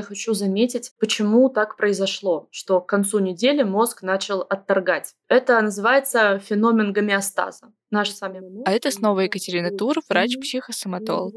Я 0.00 0.02
хочу 0.06 0.34
заметить, 0.34 0.92
почему 0.98 1.48
так 1.50 1.76
произошло, 1.76 2.48
что 2.50 2.80
к 2.80 2.88
концу 2.88 3.18
недели 3.18 3.62
мозг 3.62 4.02
начал 4.02 4.40
отторгать. 4.40 5.14
Это 5.28 5.60
называется 5.60 6.38
феномен 6.38 6.92
гомеостаза. 6.92 7.72
Наш 7.90 8.10
с 8.10 8.20
вами 8.20 8.40
мозг, 8.40 8.68
а 8.68 8.72
это 8.72 8.90
снова 8.90 9.20
Екатерина 9.20 9.76
Тур, 9.76 9.96
врач-психосоматолог. 10.08 11.34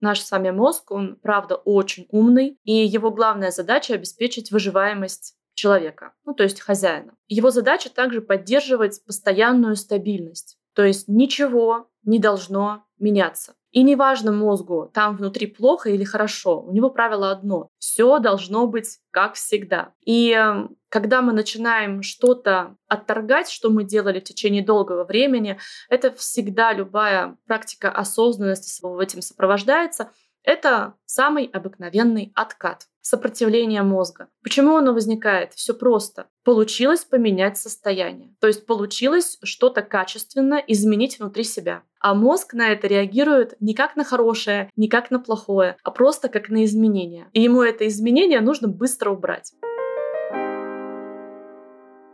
Наш 0.00 0.20
с 0.20 0.30
вами 0.30 0.50
мозг, 0.50 0.90
он 0.90 1.16
правда 1.22 1.56
очень 1.56 2.06
умный, 2.10 2.58
и 2.64 2.72
его 2.72 3.10
главная 3.10 3.50
задача 3.50 3.94
обеспечить 3.94 4.50
выживаемость 4.50 5.36
человека, 5.54 6.12
ну 6.24 6.34
то 6.34 6.42
есть 6.42 6.60
хозяина. 6.60 7.14
Его 7.28 7.50
задача 7.50 7.88
также 7.88 8.20
поддерживать 8.20 9.04
постоянную 9.04 9.76
стабильность. 9.76 10.58
То 10.74 10.84
есть 10.84 11.06
ничего 11.08 11.88
не 12.04 12.18
должно 12.18 12.84
меняться. 12.98 13.54
И 13.72 13.82
неважно 13.82 14.32
мозгу, 14.32 14.90
там 14.92 15.16
внутри 15.16 15.46
плохо 15.46 15.88
или 15.88 16.04
хорошо, 16.04 16.60
у 16.60 16.72
него 16.72 16.90
правило 16.90 17.30
одно. 17.30 17.70
Все 17.78 18.18
должно 18.18 18.66
быть 18.66 18.98
как 19.10 19.34
всегда. 19.34 19.94
И 20.04 20.30
эм, 20.30 20.76
когда 20.90 21.22
мы 21.22 21.32
начинаем 21.32 22.02
что-то 22.02 22.76
отторгать, 22.86 23.48
что 23.48 23.70
мы 23.70 23.84
делали 23.84 24.20
в 24.20 24.24
течение 24.24 24.62
долгого 24.62 25.04
времени, 25.04 25.58
это 25.88 26.12
всегда 26.12 26.74
любая 26.74 27.38
практика 27.46 27.90
осознанности 27.90 28.68
этим 29.00 29.22
сопровождается. 29.22 30.10
Это 30.42 30.94
самый 31.06 31.46
обыкновенный 31.46 32.30
откат 32.34 32.88
сопротивление 33.02 33.82
мозга. 33.82 34.28
Почему 34.42 34.76
оно 34.76 34.94
возникает? 34.94 35.52
Все 35.52 35.74
просто. 35.74 36.26
Получилось 36.44 37.04
поменять 37.04 37.58
состояние. 37.58 38.34
То 38.40 38.46
есть 38.46 38.64
получилось 38.64 39.38
что-то 39.42 39.82
качественно 39.82 40.62
изменить 40.66 41.18
внутри 41.18 41.44
себя. 41.44 41.82
А 42.00 42.14
мозг 42.14 42.54
на 42.54 42.70
это 42.70 42.86
реагирует 42.86 43.54
не 43.60 43.74
как 43.74 43.94
на 43.96 44.04
хорошее, 44.04 44.70
не 44.76 44.88
как 44.88 45.10
на 45.10 45.20
плохое, 45.20 45.76
а 45.84 45.90
просто 45.90 46.28
как 46.28 46.48
на 46.48 46.64
изменение. 46.64 47.28
И 47.32 47.42
ему 47.42 47.62
это 47.62 47.86
изменение 47.86 48.40
нужно 48.40 48.68
быстро 48.68 49.10
убрать. 49.10 49.52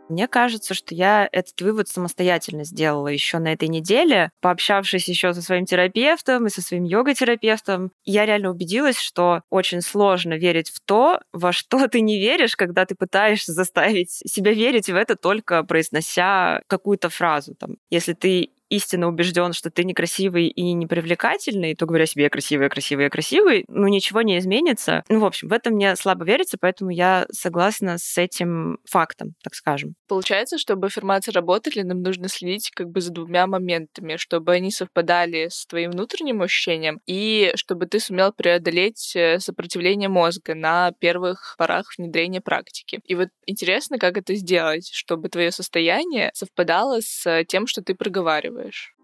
Мне 0.09 0.27
кажется, 0.27 0.73
что 0.73 0.95
я 0.95 1.29
этот 1.31 1.61
вывод 1.61 1.87
самостоятельно 1.87 2.63
сделала 2.63 3.07
еще 3.07 3.37
на 3.37 3.53
этой 3.53 3.67
неделе, 3.67 4.31
пообщавшись 4.41 5.07
еще 5.07 5.33
со 5.33 5.41
своим 5.41 5.65
терапевтом 5.65 6.47
и 6.47 6.49
со 6.49 6.61
своим 6.61 6.83
йога-терапевтом. 6.83 7.91
Я 8.03 8.25
реально 8.25 8.49
убедилась, 8.49 8.97
что 8.99 9.41
очень 9.51 9.81
сложно 9.81 10.33
верить 10.33 10.71
в 10.71 10.79
то, 10.83 11.19
во 11.31 11.53
что 11.53 11.87
ты 11.89 12.01
не 12.01 12.19
веришь, 12.19 12.55
когда 12.55 12.85
ты 12.85 12.95
пытаешься 12.95 13.53
заставить 13.53 14.11
себя 14.11 14.51
верить 14.51 14.89
в 14.89 14.95
это 14.95 15.15
только 15.15 15.63
произнося 15.63 16.61
какую-то 16.67 17.09
фразу. 17.09 17.53
Там, 17.55 17.77
если 17.89 18.13
ты 18.13 18.49
истинно 18.69 19.07
убежден, 19.07 19.53
что 19.53 19.69
ты 19.69 19.83
некрасивый 19.83 20.47
и 20.47 20.73
непривлекательный, 20.73 21.75
то 21.75 21.85
говоря 21.85 22.05
себе 22.05 22.23
«я 22.23 22.29
красивый, 22.29 22.69
красивый, 22.69 23.09
красивый», 23.09 23.65
ну, 23.67 23.87
ничего 23.87 24.21
не 24.21 24.37
изменится. 24.37 25.03
Ну, 25.09 25.19
в 25.19 25.25
общем, 25.25 25.47
в 25.47 25.53
этом 25.53 25.73
мне 25.73 25.95
слабо 25.95 26.25
верится, 26.25 26.57
поэтому 26.59 26.91
я 26.91 27.25
согласна 27.31 27.97
с 27.97 28.17
этим 28.17 28.77
фактом, 28.85 29.33
так 29.43 29.55
скажем. 29.55 29.95
Получается, 30.07 30.57
чтобы 30.57 30.87
аффирмации 30.87 31.31
работали, 31.31 31.81
нам 31.81 32.01
нужно 32.01 32.27
следить 32.29 32.71
как 32.71 32.89
бы 32.89 33.01
за 33.01 33.11
двумя 33.11 33.47
моментами, 33.47 34.17
чтобы 34.17 34.53
они 34.53 34.71
совпадали 34.71 35.47
с 35.49 35.65
твоим 35.65 35.91
внутренним 35.91 36.41
ощущением 36.41 36.99
и 37.07 37.51
чтобы 37.55 37.87
ты 37.87 37.99
сумел 37.99 38.31
преодолеть 38.31 39.13
э, 39.15 39.39
сопротивление 39.39 40.09
мозга 40.09 40.55
на 40.55 40.91
первых 40.99 41.55
порах 41.57 41.87
внедрения 41.97 42.41
практики. 42.41 42.99
И 43.05 43.15
вот 43.15 43.29
интересно, 43.45 43.97
как 43.97 44.17
это 44.17 44.35
сделать, 44.35 44.89
чтобы 44.91 45.29
твое 45.29 45.51
состояние 45.51 46.31
совпадало 46.33 46.99
с 47.01 47.43
тем, 47.45 47.65
что 47.67 47.81
ты 47.81 47.95
проговариваешь 47.95 48.58
чувствуешь? 48.59 48.95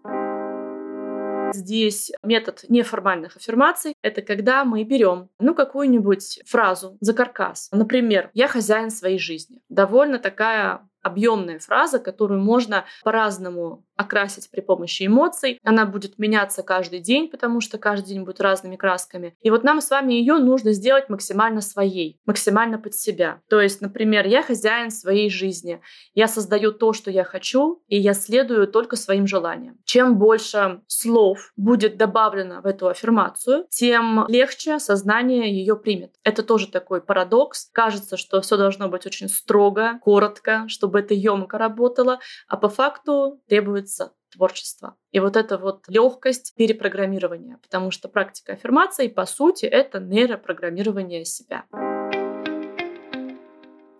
Здесь 1.54 2.12
метод 2.22 2.64
неформальных 2.68 3.36
аффирмаций— 3.36 3.94
это 4.06 4.22
когда 4.22 4.64
мы 4.64 4.84
берем 4.84 5.30
ну, 5.40 5.52
какую-нибудь 5.52 6.40
фразу 6.46 6.96
за 7.00 7.12
каркас. 7.12 7.68
Например, 7.72 8.30
«я 8.34 8.46
хозяин 8.46 8.90
своей 8.90 9.18
жизни». 9.18 9.60
Довольно 9.68 10.20
такая 10.20 10.88
объемная 11.06 11.58
фраза, 11.60 11.98
которую 11.98 12.40
можно 12.40 12.84
по-разному 13.04 13.84
окрасить 13.96 14.50
при 14.50 14.60
помощи 14.60 15.06
эмоций. 15.06 15.58
Она 15.64 15.86
будет 15.86 16.18
меняться 16.18 16.62
каждый 16.62 16.98
день, 16.98 17.28
потому 17.30 17.60
что 17.60 17.78
каждый 17.78 18.08
день 18.08 18.24
будет 18.24 18.40
разными 18.40 18.76
красками. 18.76 19.34
И 19.40 19.50
вот 19.50 19.64
нам 19.64 19.80
с 19.80 19.88
вами 19.88 20.12
ее 20.12 20.34
нужно 20.34 20.72
сделать 20.72 21.08
максимально 21.08 21.60
своей, 21.60 22.20
максимально 22.26 22.78
под 22.78 22.94
себя. 22.94 23.40
То 23.48 23.60
есть, 23.60 23.80
например, 23.80 24.26
я 24.26 24.42
хозяин 24.42 24.90
своей 24.90 25.30
жизни. 25.30 25.80
Я 26.14 26.28
создаю 26.28 26.72
то, 26.72 26.92
что 26.92 27.10
я 27.10 27.24
хочу, 27.24 27.82
и 27.88 27.96
я 27.98 28.12
следую 28.12 28.66
только 28.68 28.96
своим 28.96 29.26
желаниям. 29.26 29.78
Чем 29.84 30.18
больше 30.18 30.82
слов 30.88 31.52
будет 31.56 31.96
добавлено 31.96 32.60
в 32.60 32.66
эту 32.66 32.88
аффирмацию, 32.88 33.66
тем 33.70 33.95
легче 34.28 34.78
сознание 34.78 35.52
ее 35.52 35.76
примет. 35.76 36.14
Это 36.24 36.42
тоже 36.42 36.68
такой 36.70 37.00
парадокс. 37.00 37.70
Кажется, 37.72 38.16
что 38.16 38.40
все 38.40 38.56
должно 38.56 38.88
быть 38.88 39.06
очень 39.06 39.28
строго, 39.28 39.98
коротко, 40.02 40.64
чтобы 40.68 41.00
это 41.00 41.14
емко 41.14 41.58
работало, 41.58 42.20
а 42.48 42.56
по 42.56 42.68
факту 42.68 43.40
требуется 43.48 44.12
творчество. 44.32 44.96
И 45.12 45.20
вот 45.20 45.36
эта 45.36 45.58
вот 45.58 45.84
легкость 45.88 46.54
перепрограммирования, 46.56 47.58
потому 47.62 47.90
что 47.90 48.08
практика 48.08 48.52
аффирмации, 48.52 49.08
по 49.08 49.24
сути, 49.24 49.66
это 49.66 49.98
нейропрограммирование 49.98 51.24
себя. 51.24 51.64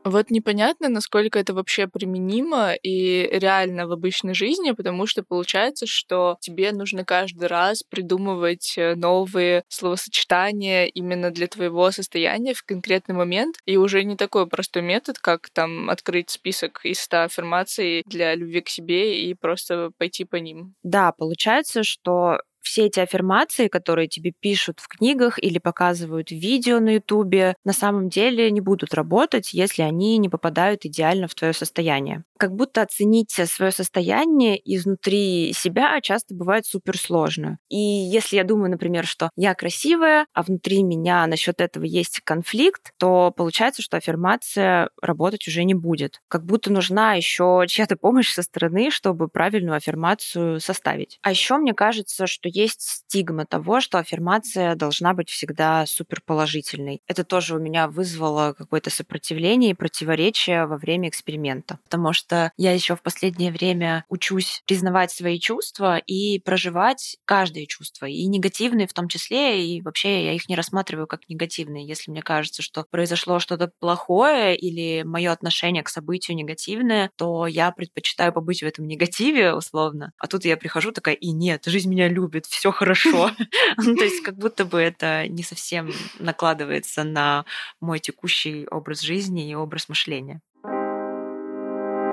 Вот 0.07 0.31
непонятно, 0.31 0.89
насколько 0.89 1.37
это 1.37 1.53
вообще 1.53 1.89
применимо 1.89 2.75
и 2.75 3.29
реально 3.33 3.89
в 3.89 3.93
обычной 3.93 4.35
жизни, 4.35 4.71
потому 4.71 5.05
что 5.09 5.25
получается, 5.25 5.87
что 5.89 6.37
тебе 6.41 6.71
нужно 6.71 7.05
каждый 7.05 7.49
раз 7.49 7.83
придумывать 7.83 8.75
э, 8.77 8.95
новые 8.95 9.65
словосочетания 9.69 10.85
именно 10.85 11.33
для 11.33 11.49
твоего 11.49 11.91
состояния 11.91 12.55
в 12.55 12.63
конкретный 12.63 13.17
момент. 13.17 13.57
И 13.65 13.77
уже 13.77 14.05
не 14.05 14.15
такой 14.15 14.47
простой 14.47 14.83
метод, 14.83 15.19
как 15.19 15.51
там 15.51 15.91
открыть 15.91 16.31
список 16.31 16.83
из 16.85 17.01
100 17.01 17.25
аффирмаций 17.25 18.05
для 18.07 18.37
любви 18.37 18.61
к 18.61 18.69
себе 18.69 19.21
и 19.21 19.35
просто 19.35 19.91
пойти 19.99 20.25
по 20.25 20.37
ним. 20.37 20.77
Да, 20.85 21.11
получается, 21.11 21.83
что 21.83 22.39
все 22.67 22.87
эти 22.87 23.01
аффирмации, 23.01 23.69
которые 23.69 24.09
тебе 24.09 24.33
пишут 24.39 24.81
в 24.81 24.89
книгах 24.89 25.43
или 25.43 25.59
показывают 25.59 26.31
видео 26.31 26.81
на 26.81 26.95
Ютубе, 26.95 27.55
на 27.65 27.73
самом 27.73 28.09
деле 28.09 28.51
не 28.51 28.61
будут 28.61 28.95
работать, 28.95 29.53
если 29.55 29.83
они 29.83 30.19
не 30.19 30.29
попадают 30.29 30.85
идеально 30.85 31.29
в 31.29 31.35
твое 31.35 31.53
состояние 31.53 32.25
как 32.37 32.55
будто 32.55 32.83
оценить 32.83 33.31
свое 33.31 33.73
состояние 33.73 34.61
изнутри 34.65 35.53
себя 35.55 36.01
часто 36.01 36.35
бывает 36.35 36.67
супер 36.67 36.99
сложно. 36.99 37.59
И 37.69 37.77
если 37.77 38.37
я 38.37 38.45
думаю, 38.45 38.71
например, 38.71 39.07
что 39.07 39.31
я 39.37 39.55
красивая, 39.55 40.27
а 40.33 40.43
внутри 40.43 40.83
меня 40.83 41.27
насчет 41.27 41.61
этого 41.61 41.85
есть 41.85 42.21
конфликт, 42.25 42.93
то 42.99 43.33
получается, 43.37 43.83
что 43.83 43.97
аффирмация 43.97 44.91
работать 45.01 45.47
уже 45.49 45.65
не 45.65 45.75
будет. 45.75 46.21
Как 46.29 46.45
будто 46.45 46.73
нужна 46.73 47.15
еще 47.15 47.65
чья-то 47.69 47.97
помощь 47.97 48.33
со 48.33 48.43
стороны, 48.43 48.91
чтобы 48.91 49.29
правильную 49.29 49.77
аффирмацию 49.77 50.61
составить. 50.61 51.19
А 51.23 51.31
еще 51.31 51.57
мне 51.57 51.75
кажется, 51.75 52.27
что 52.27 52.49
есть 52.57 52.81
стигма 52.81 53.45
того, 53.45 53.81
что 53.81 53.99
аффирмация 53.99 54.75
должна 54.75 55.13
быть 55.13 55.29
всегда 55.29 55.85
супер 55.87 56.23
положительной. 56.25 57.03
Это 57.07 57.23
тоже 57.25 57.57
у 57.57 57.59
меня 57.59 57.87
вызвало 57.89 58.55
какое-то 58.57 58.91
сопротивление 58.91 59.71
и 59.71 59.75
противоречие 59.75 60.67
во 60.67 60.79
время 60.79 61.09
эксперимента. 61.09 61.79
Потому 61.85 62.13
что 62.13 62.53
я 62.57 62.73
еще 62.73 62.97
в 62.97 63.03
последнее 63.03 63.53
время 63.53 64.05
учусь 64.09 64.63
признавать 64.67 65.11
свои 65.11 65.39
чувства 65.39 65.99
и 65.99 66.41
проживать 66.41 67.19
каждое 67.27 67.67
чувство, 67.67 68.07
и 68.07 68.27
негативные 68.27 68.87
в 68.87 68.95
том 68.95 69.09
числе, 69.09 69.67
и 69.67 69.83
вообще 69.83 70.25
я 70.25 70.33
их 70.33 70.49
не 70.49 70.57
рассматриваю 70.57 71.07
как 71.07 71.29
негативные. 71.29 71.87
Если 71.87 72.11
мне 72.11 72.23
кажется, 72.23 72.63
что 72.63 72.87
произошло 72.91 73.39
что-то 73.39 73.71
плохое 73.81 74.57
или 74.57 75.03
мое 75.03 75.31
отношение 75.31 75.83
к 75.83 75.89
событию 75.89 76.37
негативное, 76.37 77.11
то 77.17 77.47
я 77.47 77.71
предпочитаю 77.71 78.33
побыть 78.33 78.63
в 78.63 78.67
этом 78.67 78.87
негативе, 78.87 79.53
условно. 79.53 80.13
А 80.19 80.27
тут 80.27 80.45
я 80.45 80.57
прихожу 80.57 80.93
такая, 80.93 81.15
и 81.15 81.31
нет, 81.33 81.65
жизнь 81.67 81.91
меня 81.91 82.09
любит, 82.09 82.46
все 82.49 82.73
хорошо. 82.73 83.31
Ну, 83.79 83.95
то 83.97 84.05
есть 84.05 84.23
как 84.23 84.37
будто 84.37 84.65
бы 84.65 84.81
это 84.81 85.29
не 85.29 85.43
совсем 85.43 85.93
накладывается 86.19 87.05
на 87.05 87.45
мой 87.81 87.99
текущий 87.99 88.67
образ 88.71 89.01
жизни 89.01 89.51
и 89.51 89.55
образ 89.55 89.89
мышления 89.89 90.41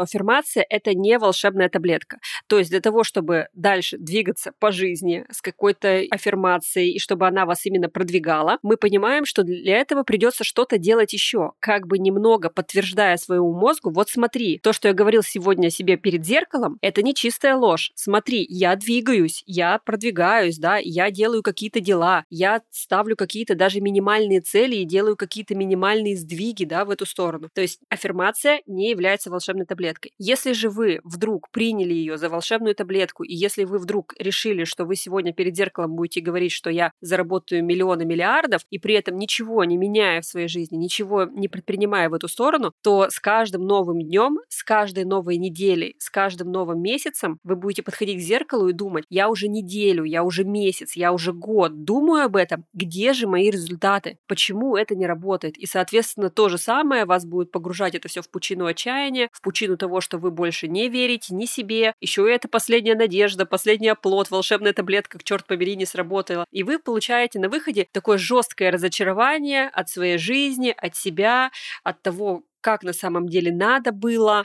аффирмация— 0.03 0.65
это 0.69 0.93
не 0.93 1.17
волшебная 1.17 1.69
таблетка. 1.69 2.19
То 2.47 2.57
есть 2.59 2.69
для 2.69 2.81
того, 2.81 3.03
чтобы 3.03 3.47
дальше 3.53 3.97
двигаться 3.97 4.51
по 4.59 4.71
жизни 4.71 5.25
с 5.31 5.41
какой-то 5.41 6.03
аффирмацией, 6.11 6.93
и 6.93 6.99
чтобы 6.99 7.27
она 7.27 7.45
вас 7.45 7.65
именно 7.65 7.89
продвигала, 7.89 8.57
мы 8.61 8.77
понимаем, 8.77 9.25
что 9.25 9.43
для 9.43 9.77
этого 9.77 10.03
придется 10.03 10.43
что-то 10.43 10.77
делать 10.77 11.13
еще, 11.13 11.53
как 11.59 11.87
бы 11.87 11.97
немного 11.97 12.49
подтверждая 12.49 13.17
своему 13.17 13.53
мозгу, 13.53 13.91
вот 13.91 14.09
смотри, 14.09 14.59
то, 14.59 14.73
что 14.73 14.87
я 14.87 14.93
говорил 14.93 15.23
сегодня 15.23 15.69
себе 15.69 15.97
перед 15.97 16.25
зеркалом, 16.25 16.77
это 16.81 17.01
не 17.01 17.13
чистая 17.13 17.55
ложь. 17.55 17.91
Смотри, 17.95 18.45
я 18.49 18.75
двигаюсь, 18.75 19.43
я 19.45 19.79
продвигаюсь, 19.79 20.57
да, 20.57 20.77
я 20.77 21.11
делаю 21.11 21.43
какие-то 21.43 21.79
дела, 21.79 22.25
я 22.29 22.61
ставлю 22.71 23.15
какие-то 23.15 23.55
даже 23.55 23.81
минимальные 23.81 24.41
цели 24.41 24.75
и 24.75 24.85
делаю 24.85 25.15
какие-то 25.15 25.55
минимальные 25.55 26.17
сдвиги, 26.17 26.65
да, 26.65 26.85
в 26.85 26.89
эту 26.89 27.05
сторону. 27.05 27.49
То 27.53 27.61
есть 27.61 27.79
аффирмация 27.89 28.61
не 28.65 28.89
является 28.89 29.29
волшебной 29.29 29.65
таблеткой 29.65 29.92
таблеткой. 29.93 30.11
Если 30.17 30.53
же 30.53 30.69
вы 30.69 30.99
вдруг 31.03 31.49
приняли 31.51 31.93
ее 31.93 32.17
за 32.17 32.29
волшебную 32.29 32.75
таблетку, 32.75 33.23
и 33.23 33.33
если 33.33 33.63
вы 33.63 33.79
вдруг 33.79 34.13
решили, 34.17 34.63
что 34.63 34.85
вы 34.85 34.95
сегодня 34.95 35.33
перед 35.33 35.55
зеркалом 35.55 35.95
будете 35.95 36.21
говорить, 36.21 36.51
что 36.51 36.69
я 36.69 36.91
заработаю 37.01 37.63
миллионы 37.63 38.05
миллиардов, 38.05 38.61
и 38.69 38.79
при 38.79 38.95
этом 38.95 39.17
ничего 39.17 39.63
не 39.63 39.77
меняя 39.77 40.21
в 40.21 40.25
своей 40.25 40.47
жизни, 40.47 40.77
ничего 40.77 41.25
не 41.25 41.47
предпринимая 41.47 42.09
в 42.09 42.13
эту 42.13 42.27
сторону, 42.27 42.73
то 42.81 43.07
с 43.09 43.19
каждым 43.19 43.65
новым 43.65 44.01
днем, 44.01 44.39
с 44.49 44.63
каждой 44.63 45.05
новой 45.05 45.37
неделей, 45.37 45.95
с 45.99 46.09
каждым 46.09 46.51
новым 46.51 46.81
месяцем 46.81 47.39
вы 47.43 47.55
будете 47.55 47.83
подходить 47.83 48.17
к 48.17 48.21
зеркалу 48.21 48.69
и 48.69 48.73
думать, 48.73 49.05
я 49.09 49.29
уже 49.29 49.47
неделю, 49.47 50.03
я 50.03 50.23
уже 50.23 50.43
месяц, 50.43 50.95
я 50.95 51.11
уже 51.11 51.33
год 51.33 51.83
думаю 51.83 52.25
об 52.25 52.35
этом, 52.35 52.65
где 52.73 53.13
же 53.13 53.27
мои 53.27 53.49
результаты, 53.49 54.17
почему 54.27 54.75
это 54.75 54.95
не 54.95 55.05
работает. 55.05 55.57
И, 55.57 55.65
соответственно, 55.65 56.29
то 56.29 56.49
же 56.49 56.57
самое 56.57 57.05
вас 57.05 57.25
будет 57.25 57.51
погружать 57.51 57.95
это 57.95 58.07
все 58.07 58.21
в 58.21 58.29
пучину 58.29 58.65
отчаяния, 58.65 59.29
в 59.31 59.41
пучину 59.41 59.72
того, 59.77 60.01
что 60.01 60.17
вы 60.17 60.31
больше 60.31 60.67
не 60.67 60.89
верите 60.89 61.33
ни 61.33 61.45
себе, 61.45 61.93
еще 62.01 62.27
и 62.27 62.33
это 62.33 62.47
последняя 62.47 62.95
надежда, 62.95 63.45
последний 63.45 63.89
оплот, 63.89 64.31
волшебная 64.31 64.73
таблетка, 64.73 65.19
к 65.19 65.23
черт 65.23 65.45
побери, 65.45 65.75
не 65.75 65.85
сработала. 65.85 66.45
И 66.51 66.63
вы 66.63 66.79
получаете 66.79 67.39
на 67.39 67.49
выходе 67.49 67.87
такое 67.91 68.17
жесткое 68.17 68.71
разочарование 68.71 69.67
от 69.67 69.89
своей 69.89 70.17
жизни, 70.17 70.73
от 70.75 70.95
себя, 70.95 71.51
от 71.83 72.01
того, 72.01 72.43
как 72.61 72.83
на 72.83 72.93
самом 72.93 73.27
деле 73.27 73.51
надо 73.51 73.91
было 73.91 74.43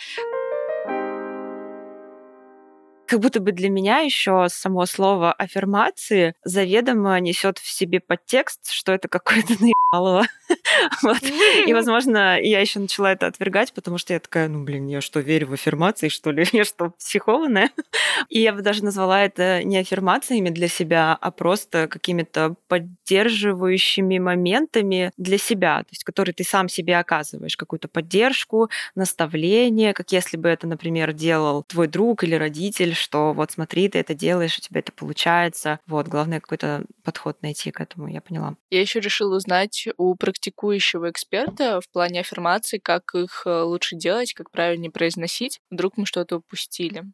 как 3.08 3.20
будто 3.20 3.40
бы 3.40 3.52
для 3.52 3.70
меня 3.70 4.00
еще 4.00 4.46
само 4.50 4.84
слово 4.84 5.32
аффирмации 5.32 6.34
заведомо 6.44 7.18
несет 7.20 7.58
в 7.58 7.68
себе 7.68 8.00
подтекст, 8.00 8.70
что 8.70 8.92
это 8.92 9.08
какое-то 9.08 9.54
наебалово. 9.60 10.26
вот. 11.02 11.18
И, 11.66 11.72
возможно, 11.72 12.40
я 12.40 12.60
еще 12.60 12.80
начала 12.80 13.12
это 13.12 13.26
отвергать, 13.26 13.72
потому 13.72 13.98
что 13.98 14.12
я 14.12 14.20
такая, 14.20 14.48
ну, 14.48 14.64
блин, 14.64 14.86
я 14.86 15.00
что, 15.00 15.20
верю 15.20 15.48
в 15.48 15.52
аффирмации, 15.52 16.08
что 16.08 16.30
ли? 16.30 16.44
Я 16.52 16.64
что, 16.64 16.90
психованная? 16.98 17.70
И 18.28 18.40
я 18.40 18.52
бы 18.52 18.62
даже 18.62 18.82
назвала 18.82 19.22
это 19.22 19.62
не 19.62 19.78
аффирмациями 19.78 20.50
для 20.50 20.66
себя, 20.66 21.16
а 21.20 21.30
просто 21.30 21.86
какими-то 21.86 22.56
поддерживающими 22.68 24.18
моментами 24.18 25.12
для 25.16 25.38
себя, 25.38 25.80
то 25.80 25.88
есть 25.90 26.04
которые 26.04 26.34
ты 26.34 26.42
сам 26.42 26.68
себе 26.68 26.96
оказываешь, 26.98 27.56
какую-то 27.56 27.88
поддержку, 27.88 28.70
наставление, 28.94 29.94
как 29.94 30.10
если 30.10 30.36
бы 30.36 30.48
это, 30.48 30.66
например, 30.66 31.12
делал 31.12 31.62
твой 31.62 31.86
друг 31.86 32.24
или 32.24 32.34
родитель, 32.34 32.94
что 32.94 33.32
вот 33.32 33.52
смотри, 33.52 33.88
ты 33.88 33.98
это 33.98 34.14
делаешь, 34.14 34.58
у 34.58 34.60
тебя 34.60 34.80
это 34.80 34.92
получается. 34.92 35.78
Вот, 35.86 36.08
главное 36.08 36.40
какой-то 36.40 36.84
подход 37.08 37.40
найти 37.40 37.70
к 37.70 37.80
этому, 37.80 38.06
я 38.08 38.20
поняла. 38.20 38.56
Я 38.68 38.82
еще 38.82 39.00
решила 39.00 39.36
узнать 39.36 39.88
у 39.96 40.14
практикующего 40.14 41.10
эксперта 41.10 41.80
в 41.80 41.88
плане 41.88 42.20
аффирмаций, 42.20 42.80
как 42.80 43.14
их 43.14 43.44
э, 43.46 43.62
лучше 43.62 43.96
делать, 43.96 44.34
как 44.34 44.50
правильнее 44.50 44.90
произносить. 44.90 45.58
Вдруг 45.70 45.96
мы 45.96 46.04
что-то 46.04 46.36
упустили. 46.36 47.04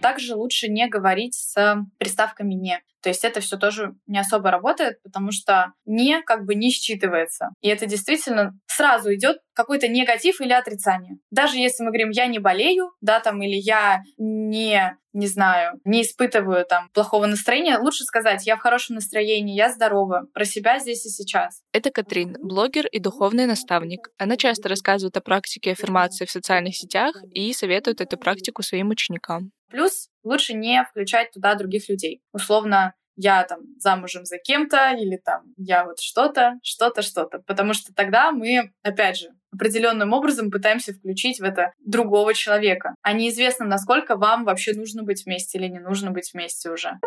Также 0.00 0.36
лучше 0.36 0.68
не 0.68 0.86
говорить 0.86 1.34
с 1.34 1.84
приставками 1.98 2.54
«не». 2.54 2.80
То 3.08 3.10
есть 3.10 3.24
это 3.24 3.40
все 3.40 3.56
тоже 3.56 3.94
не 4.06 4.18
особо 4.18 4.50
работает, 4.50 5.02
потому 5.02 5.32
что 5.32 5.72
не 5.86 6.20
как 6.20 6.44
бы 6.44 6.54
не 6.54 6.70
считывается. 6.70 7.54
И 7.62 7.68
это 7.68 7.86
действительно 7.86 8.52
сразу 8.66 9.14
идет 9.14 9.38
какой-то 9.54 9.88
негатив 9.88 10.42
или 10.42 10.52
отрицание. 10.52 11.16
Даже 11.30 11.56
если 11.56 11.82
мы 11.84 11.88
говорим 11.88 12.10
«я 12.10 12.26
не 12.26 12.38
болею», 12.38 12.90
да, 13.00 13.20
там, 13.20 13.40
или 13.40 13.56
«я 13.56 14.02
не, 14.18 14.94
не 15.14 15.26
знаю, 15.26 15.80
не 15.84 16.02
испытываю 16.02 16.66
там 16.66 16.90
плохого 16.92 17.24
настроения», 17.24 17.78
лучше 17.78 18.04
сказать 18.04 18.46
«я 18.46 18.56
в 18.56 18.60
хорошем 18.60 18.96
настроении, 18.96 19.56
я 19.56 19.72
здорова», 19.72 20.26
про 20.34 20.44
себя 20.44 20.78
здесь 20.78 21.06
и 21.06 21.08
сейчас. 21.08 21.62
Это 21.72 21.90
Катрин, 21.90 22.36
блогер 22.42 22.86
и 22.88 22.98
духовный 22.98 23.46
наставник. 23.46 24.10
Она 24.18 24.36
часто 24.36 24.68
рассказывает 24.68 25.16
о 25.16 25.22
практике 25.22 25.72
аффирмации 25.72 26.26
в 26.26 26.30
социальных 26.30 26.76
сетях 26.76 27.14
и 27.32 27.54
советует 27.54 28.02
эту 28.02 28.18
практику 28.18 28.62
своим 28.62 28.90
ученикам. 28.90 29.52
Плюс 29.70 30.08
лучше 30.22 30.54
не 30.54 30.84
включать 30.84 31.32
туда 31.32 31.54
других 31.54 31.88
людей. 31.88 32.22
Условно, 32.32 32.94
я 33.16 33.42
там 33.44 33.60
замужем 33.78 34.24
за 34.24 34.38
кем-то, 34.38 34.92
или 34.92 35.16
там 35.16 35.42
я 35.56 35.84
вот 35.84 35.98
что-то, 36.00 36.54
что-то, 36.62 37.02
что-то. 37.02 37.40
Потому 37.46 37.74
что 37.74 37.92
тогда 37.92 38.30
мы, 38.30 38.72
опять 38.82 39.18
же, 39.18 39.28
определенным 39.52 40.12
образом 40.12 40.50
пытаемся 40.50 40.92
включить 40.92 41.40
в 41.40 41.42
это 41.42 41.72
другого 41.84 42.32
человека. 42.32 42.94
А 43.02 43.12
неизвестно, 43.12 43.66
насколько 43.66 44.16
вам 44.16 44.44
вообще 44.44 44.72
нужно 44.72 45.02
быть 45.02 45.24
вместе 45.26 45.58
или 45.58 45.66
не 45.66 45.80
нужно 45.80 46.10
быть 46.12 46.30
вместе 46.32 46.70
уже. 46.70 46.98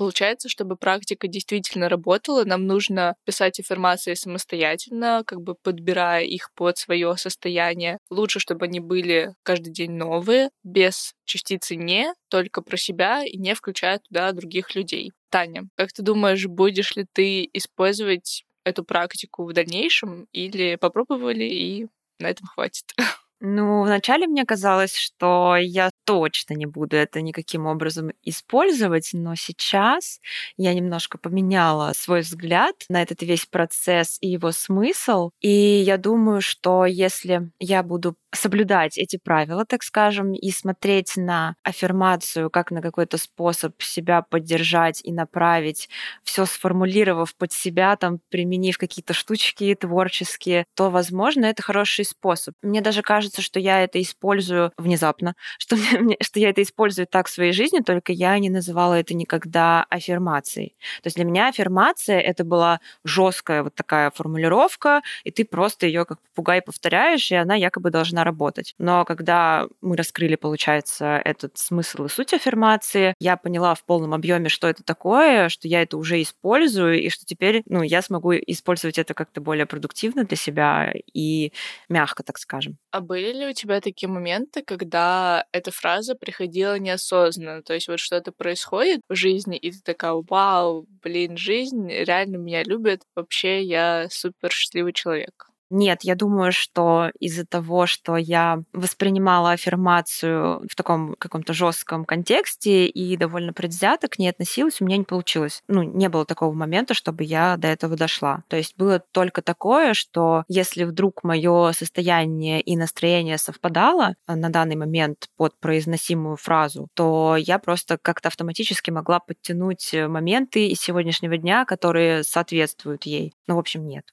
Получается, 0.00 0.48
чтобы 0.48 0.76
практика 0.76 1.28
действительно 1.28 1.90
работала, 1.90 2.44
нам 2.46 2.66
нужно 2.66 3.16
писать 3.26 3.60
аффирмации 3.60 4.14
самостоятельно, 4.14 5.24
как 5.26 5.42
бы 5.42 5.54
подбирая 5.62 6.24
их 6.24 6.50
под 6.54 6.78
свое 6.78 7.18
состояние. 7.18 7.98
Лучше, 8.08 8.40
чтобы 8.40 8.64
они 8.64 8.80
были 8.80 9.34
каждый 9.42 9.70
день 9.74 9.90
новые, 9.90 10.48
без 10.64 11.12
частицы 11.26 11.76
«не», 11.76 12.14
только 12.30 12.62
про 12.62 12.78
себя 12.78 13.24
и 13.26 13.36
не 13.36 13.54
включая 13.54 13.98
туда 13.98 14.32
других 14.32 14.74
людей. 14.74 15.12
Таня, 15.28 15.68
как 15.76 15.92
ты 15.92 16.00
думаешь, 16.00 16.46
будешь 16.46 16.96
ли 16.96 17.04
ты 17.12 17.50
использовать 17.52 18.46
эту 18.64 18.84
практику 18.84 19.44
в 19.44 19.52
дальнейшем 19.52 20.28
или 20.32 20.76
попробовали 20.76 21.44
и 21.44 21.88
на 22.18 22.28
этом 22.30 22.46
хватит? 22.46 22.86
Ну, 23.42 23.84
вначале 23.84 24.26
мне 24.26 24.44
казалось, 24.44 24.94
что 24.94 25.56
я 25.56 25.90
точно 26.04 26.52
не 26.54 26.66
буду 26.66 26.96
это 26.96 27.22
никаким 27.22 27.64
образом 27.66 28.10
использовать, 28.22 29.10
но 29.14 29.34
сейчас 29.34 30.20
я 30.58 30.74
немножко 30.74 31.16
поменяла 31.16 31.92
свой 31.94 32.20
взгляд 32.20 32.74
на 32.90 33.00
этот 33.02 33.22
весь 33.22 33.46
процесс 33.46 34.18
и 34.20 34.28
его 34.28 34.52
смысл. 34.52 35.30
И 35.40 35.48
я 35.50 35.96
думаю, 35.96 36.42
что 36.42 36.84
если 36.84 37.50
я 37.58 37.82
буду 37.82 38.14
соблюдать 38.32 38.98
эти 38.98 39.16
правила, 39.16 39.64
так 39.64 39.82
скажем, 39.82 40.32
и 40.32 40.50
смотреть 40.50 41.16
на 41.16 41.56
аффирмацию 41.62 42.50
как 42.50 42.70
на 42.70 42.80
какой-то 42.82 43.18
способ 43.18 43.80
себя 43.82 44.22
поддержать 44.22 45.00
и 45.04 45.12
направить, 45.12 45.88
все 46.22 46.46
сформулировав 46.46 47.34
под 47.34 47.52
себя, 47.52 47.96
там, 47.96 48.20
применив 48.30 48.78
какие-то 48.78 49.14
штучки 49.14 49.74
творческие, 49.74 50.64
то, 50.74 50.90
возможно, 50.90 51.46
это 51.46 51.62
хороший 51.62 52.04
способ. 52.04 52.54
Мне 52.62 52.80
даже 52.80 53.02
кажется, 53.02 53.42
что 53.42 53.58
я 53.58 53.82
это 53.82 54.00
использую 54.00 54.72
внезапно, 54.78 55.34
что, 55.58 55.76
мне, 55.76 56.16
что 56.22 56.38
я 56.40 56.50
это 56.50 56.62
использую 56.62 57.06
так 57.06 57.26
в 57.26 57.30
своей 57.30 57.52
жизни, 57.52 57.80
только 57.80 58.12
я 58.12 58.38
не 58.38 58.50
называла 58.50 58.94
это 58.94 59.14
никогда 59.14 59.84
аффирмацией. 59.90 60.76
То 61.02 61.06
есть 61.06 61.16
для 61.16 61.24
меня 61.24 61.48
аффирмация 61.48 62.20
это 62.20 62.44
была 62.44 62.80
жесткая 63.04 63.62
вот 63.62 63.74
такая 63.74 64.10
формулировка, 64.10 65.02
и 65.24 65.30
ты 65.30 65.44
просто 65.44 65.86
ее 65.86 66.04
как 66.04 66.20
попугай 66.20 66.62
повторяешь, 66.62 67.30
и 67.30 67.34
она 67.34 67.54
якобы 67.54 67.90
должна 67.90 68.19
должна 68.20 68.24
работать. 68.24 68.74
Но 68.78 69.04
когда 69.04 69.66
мы 69.80 69.96
раскрыли, 69.96 70.36
получается, 70.36 71.20
этот 71.24 71.58
смысл 71.58 72.04
и 72.04 72.08
суть 72.08 72.32
аффирмации, 72.32 73.14
я 73.20 73.36
поняла 73.36 73.74
в 73.74 73.84
полном 73.84 74.14
объеме, 74.14 74.48
что 74.48 74.68
это 74.68 74.82
такое, 74.82 75.48
что 75.48 75.68
я 75.68 75.82
это 75.82 75.96
уже 75.96 76.20
использую, 76.22 77.00
и 77.02 77.10
что 77.10 77.24
теперь 77.24 77.62
ну, 77.66 77.82
я 77.82 78.02
смогу 78.02 78.32
использовать 78.32 78.98
это 78.98 79.14
как-то 79.14 79.40
более 79.40 79.66
продуктивно 79.66 80.24
для 80.24 80.36
себя 80.36 80.92
и 81.12 81.52
мягко, 81.88 82.22
так 82.22 82.38
скажем. 82.38 82.76
А 82.90 83.00
были 83.00 83.32
ли 83.32 83.46
у 83.48 83.52
тебя 83.52 83.80
такие 83.80 84.08
моменты, 84.08 84.62
когда 84.62 85.44
эта 85.52 85.70
фраза 85.70 86.14
приходила 86.14 86.78
неосознанно? 86.78 87.62
То 87.62 87.74
есть 87.74 87.88
вот 87.88 88.00
что-то 88.00 88.32
происходит 88.32 89.00
в 89.08 89.14
жизни, 89.14 89.56
и 89.56 89.70
ты 89.70 89.80
такая, 89.82 90.12
вау, 90.28 90.86
блин, 91.02 91.36
жизнь 91.36 91.88
реально 91.88 92.36
меня 92.36 92.62
любит, 92.62 93.02
вообще 93.14 93.62
я 93.62 94.06
супер 94.10 94.50
счастливый 94.50 94.92
человек. 94.92 95.49
Нет, 95.72 96.00
я 96.02 96.16
думаю, 96.16 96.50
что 96.50 97.12
из-за 97.20 97.46
того, 97.46 97.86
что 97.86 98.16
я 98.16 98.62
воспринимала 98.72 99.52
аффирмацию 99.52 100.66
в 100.68 100.74
таком 100.74 101.14
каком-то 101.16 101.52
жестком 101.52 102.04
контексте 102.04 102.86
и 102.86 103.16
довольно 103.16 103.52
предвзято 103.52 104.08
к 104.08 104.18
ней 104.18 104.28
относилась, 104.30 104.80
у 104.80 104.84
меня 104.84 104.96
не 104.96 105.04
получилось. 105.04 105.62
Ну, 105.68 105.82
не 105.84 106.08
было 106.08 106.24
такого 106.26 106.52
момента, 106.52 106.94
чтобы 106.94 107.22
я 107.22 107.56
до 107.56 107.68
этого 107.68 107.96
дошла. 107.96 108.42
То 108.48 108.56
есть 108.56 108.76
было 108.76 109.00
только 109.12 109.42
такое, 109.42 109.94
что 109.94 110.42
если 110.48 110.82
вдруг 110.82 111.22
мое 111.22 111.70
состояние 111.70 112.60
и 112.60 112.76
настроение 112.76 113.38
совпадало 113.38 114.14
на 114.26 114.50
данный 114.50 114.74
момент 114.76 115.28
под 115.36 115.58
произносимую 115.60 116.36
фразу, 116.36 116.88
то 116.94 117.36
я 117.38 117.60
просто 117.60 117.96
как-то 117.96 118.26
автоматически 118.28 118.90
могла 118.90 119.20
подтянуть 119.20 119.94
моменты 119.94 120.66
из 120.66 120.80
сегодняшнего 120.80 121.36
дня, 121.36 121.64
которые 121.64 122.24
соответствуют 122.24 123.04
ей. 123.04 123.34
Ну, 123.46 123.54
в 123.54 123.60
общем, 123.60 123.86
нет. 123.86 124.04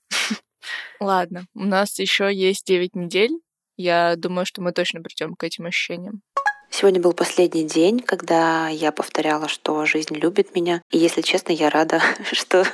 Ладно, 1.00 1.46
у 1.54 1.64
нас 1.64 2.00
еще 2.00 2.34
есть 2.34 2.66
9 2.66 2.96
недель. 2.96 3.32
Я 3.78 4.16
думаю, 4.16 4.46
что 4.46 4.62
мы 4.62 4.72
точно 4.72 5.02
придем 5.02 5.36
к 5.36 5.44
этим 5.44 5.68
ощущениям. 5.68 6.22
Сегодня 6.70 7.02
был 7.02 7.14
последний 7.14 7.64
день, 7.64 8.00
когда 8.00 8.68
я 8.68 8.92
повторяла, 8.92 9.48
что 9.48 9.86
жизнь 9.86 10.14
любит 10.16 10.54
меня. 10.54 10.82
И 10.92 10.98
если 10.98 11.22
честно, 11.22 11.52
я 11.52 11.70
рада, 11.70 12.02
что 12.32 12.66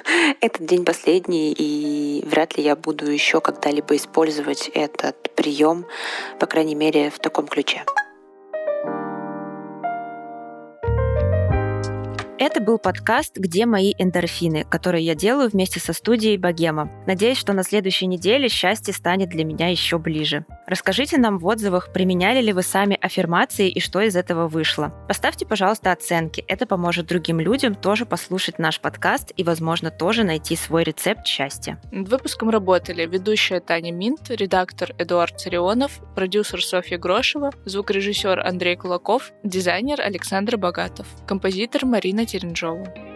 этот 0.41 0.65
день 0.65 0.83
последний, 0.83 1.53
и 1.53 2.23
вряд 2.25 2.57
ли 2.57 2.63
я 2.63 2.75
буду 2.75 3.09
еще 3.09 3.39
когда-либо 3.39 3.95
использовать 3.95 4.69
этот 4.73 5.33
прием, 5.35 5.85
по 6.39 6.47
крайней 6.47 6.75
мере, 6.75 7.11
в 7.11 7.19
таком 7.19 7.47
ключе. 7.47 7.85
Это 12.45 12.59
был 12.59 12.77
подкаст 12.77 13.37
«Где 13.37 13.65
мои 13.65 13.93
эндорфины», 13.97 14.65
который 14.69 15.01
я 15.01 15.15
делаю 15.15 15.49
вместе 15.49 15.79
со 15.79 15.93
студией 15.93 16.35
«Богема». 16.35 16.91
Надеюсь, 17.07 17.37
что 17.37 17.53
на 17.53 17.63
следующей 17.63 18.05
неделе 18.05 18.49
счастье 18.49 18.93
станет 18.93 19.29
для 19.29 19.45
меня 19.45 19.69
еще 19.69 19.97
ближе. 19.97 20.45
Расскажите 20.65 21.17
нам 21.17 21.37
в 21.39 21.45
отзывах, 21.45 21.91
применяли 21.91 22.41
ли 22.41 22.53
вы 22.53 22.63
сами 22.63 22.97
аффирмации 23.01 23.69
и 23.69 23.79
что 23.79 24.01
из 24.01 24.15
этого 24.15 24.47
вышло. 24.47 24.93
Поставьте, 25.07 25.45
пожалуйста, 25.45 25.91
оценки. 25.91 26.43
Это 26.47 26.65
поможет 26.65 27.07
другим 27.07 27.39
людям 27.39 27.75
тоже 27.75 28.05
послушать 28.05 28.59
наш 28.59 28.79
подкаст 28.79 29.33
и, 29.35 29.43
возможно, 29.43 29.91
тоже 29.91 30.23
найти 30.23 30.55
свой 30.55 30.83
рецепт 30.83 31.27
счастья. 31.27 31.81
Над 31.91 32.09
выпуском 32.09 32.49
работали 32.49 33.05
ведущая 33.05 33.59
Таня 33.59 33.91
Минт, 33.91 34.29
редактор 34.29 34.93
Эдуард 34.97 35.39
Царионов, 35.39 35.99
продюсер 36.15 36.63
Софья 36.63 36.97
Грошева, 36.97 37.51
звукорежиссер 37.65 38.39
Андрей 38.39 38.75
Кулаков, 38.75 39.31
дизайнер 39.43 39.99
Александр 39.99 40.57
Богатов, 40.57 41.07
композитор 41.27 41.85
Марина 41.85 42.25
Теренжова. 42.25 43.12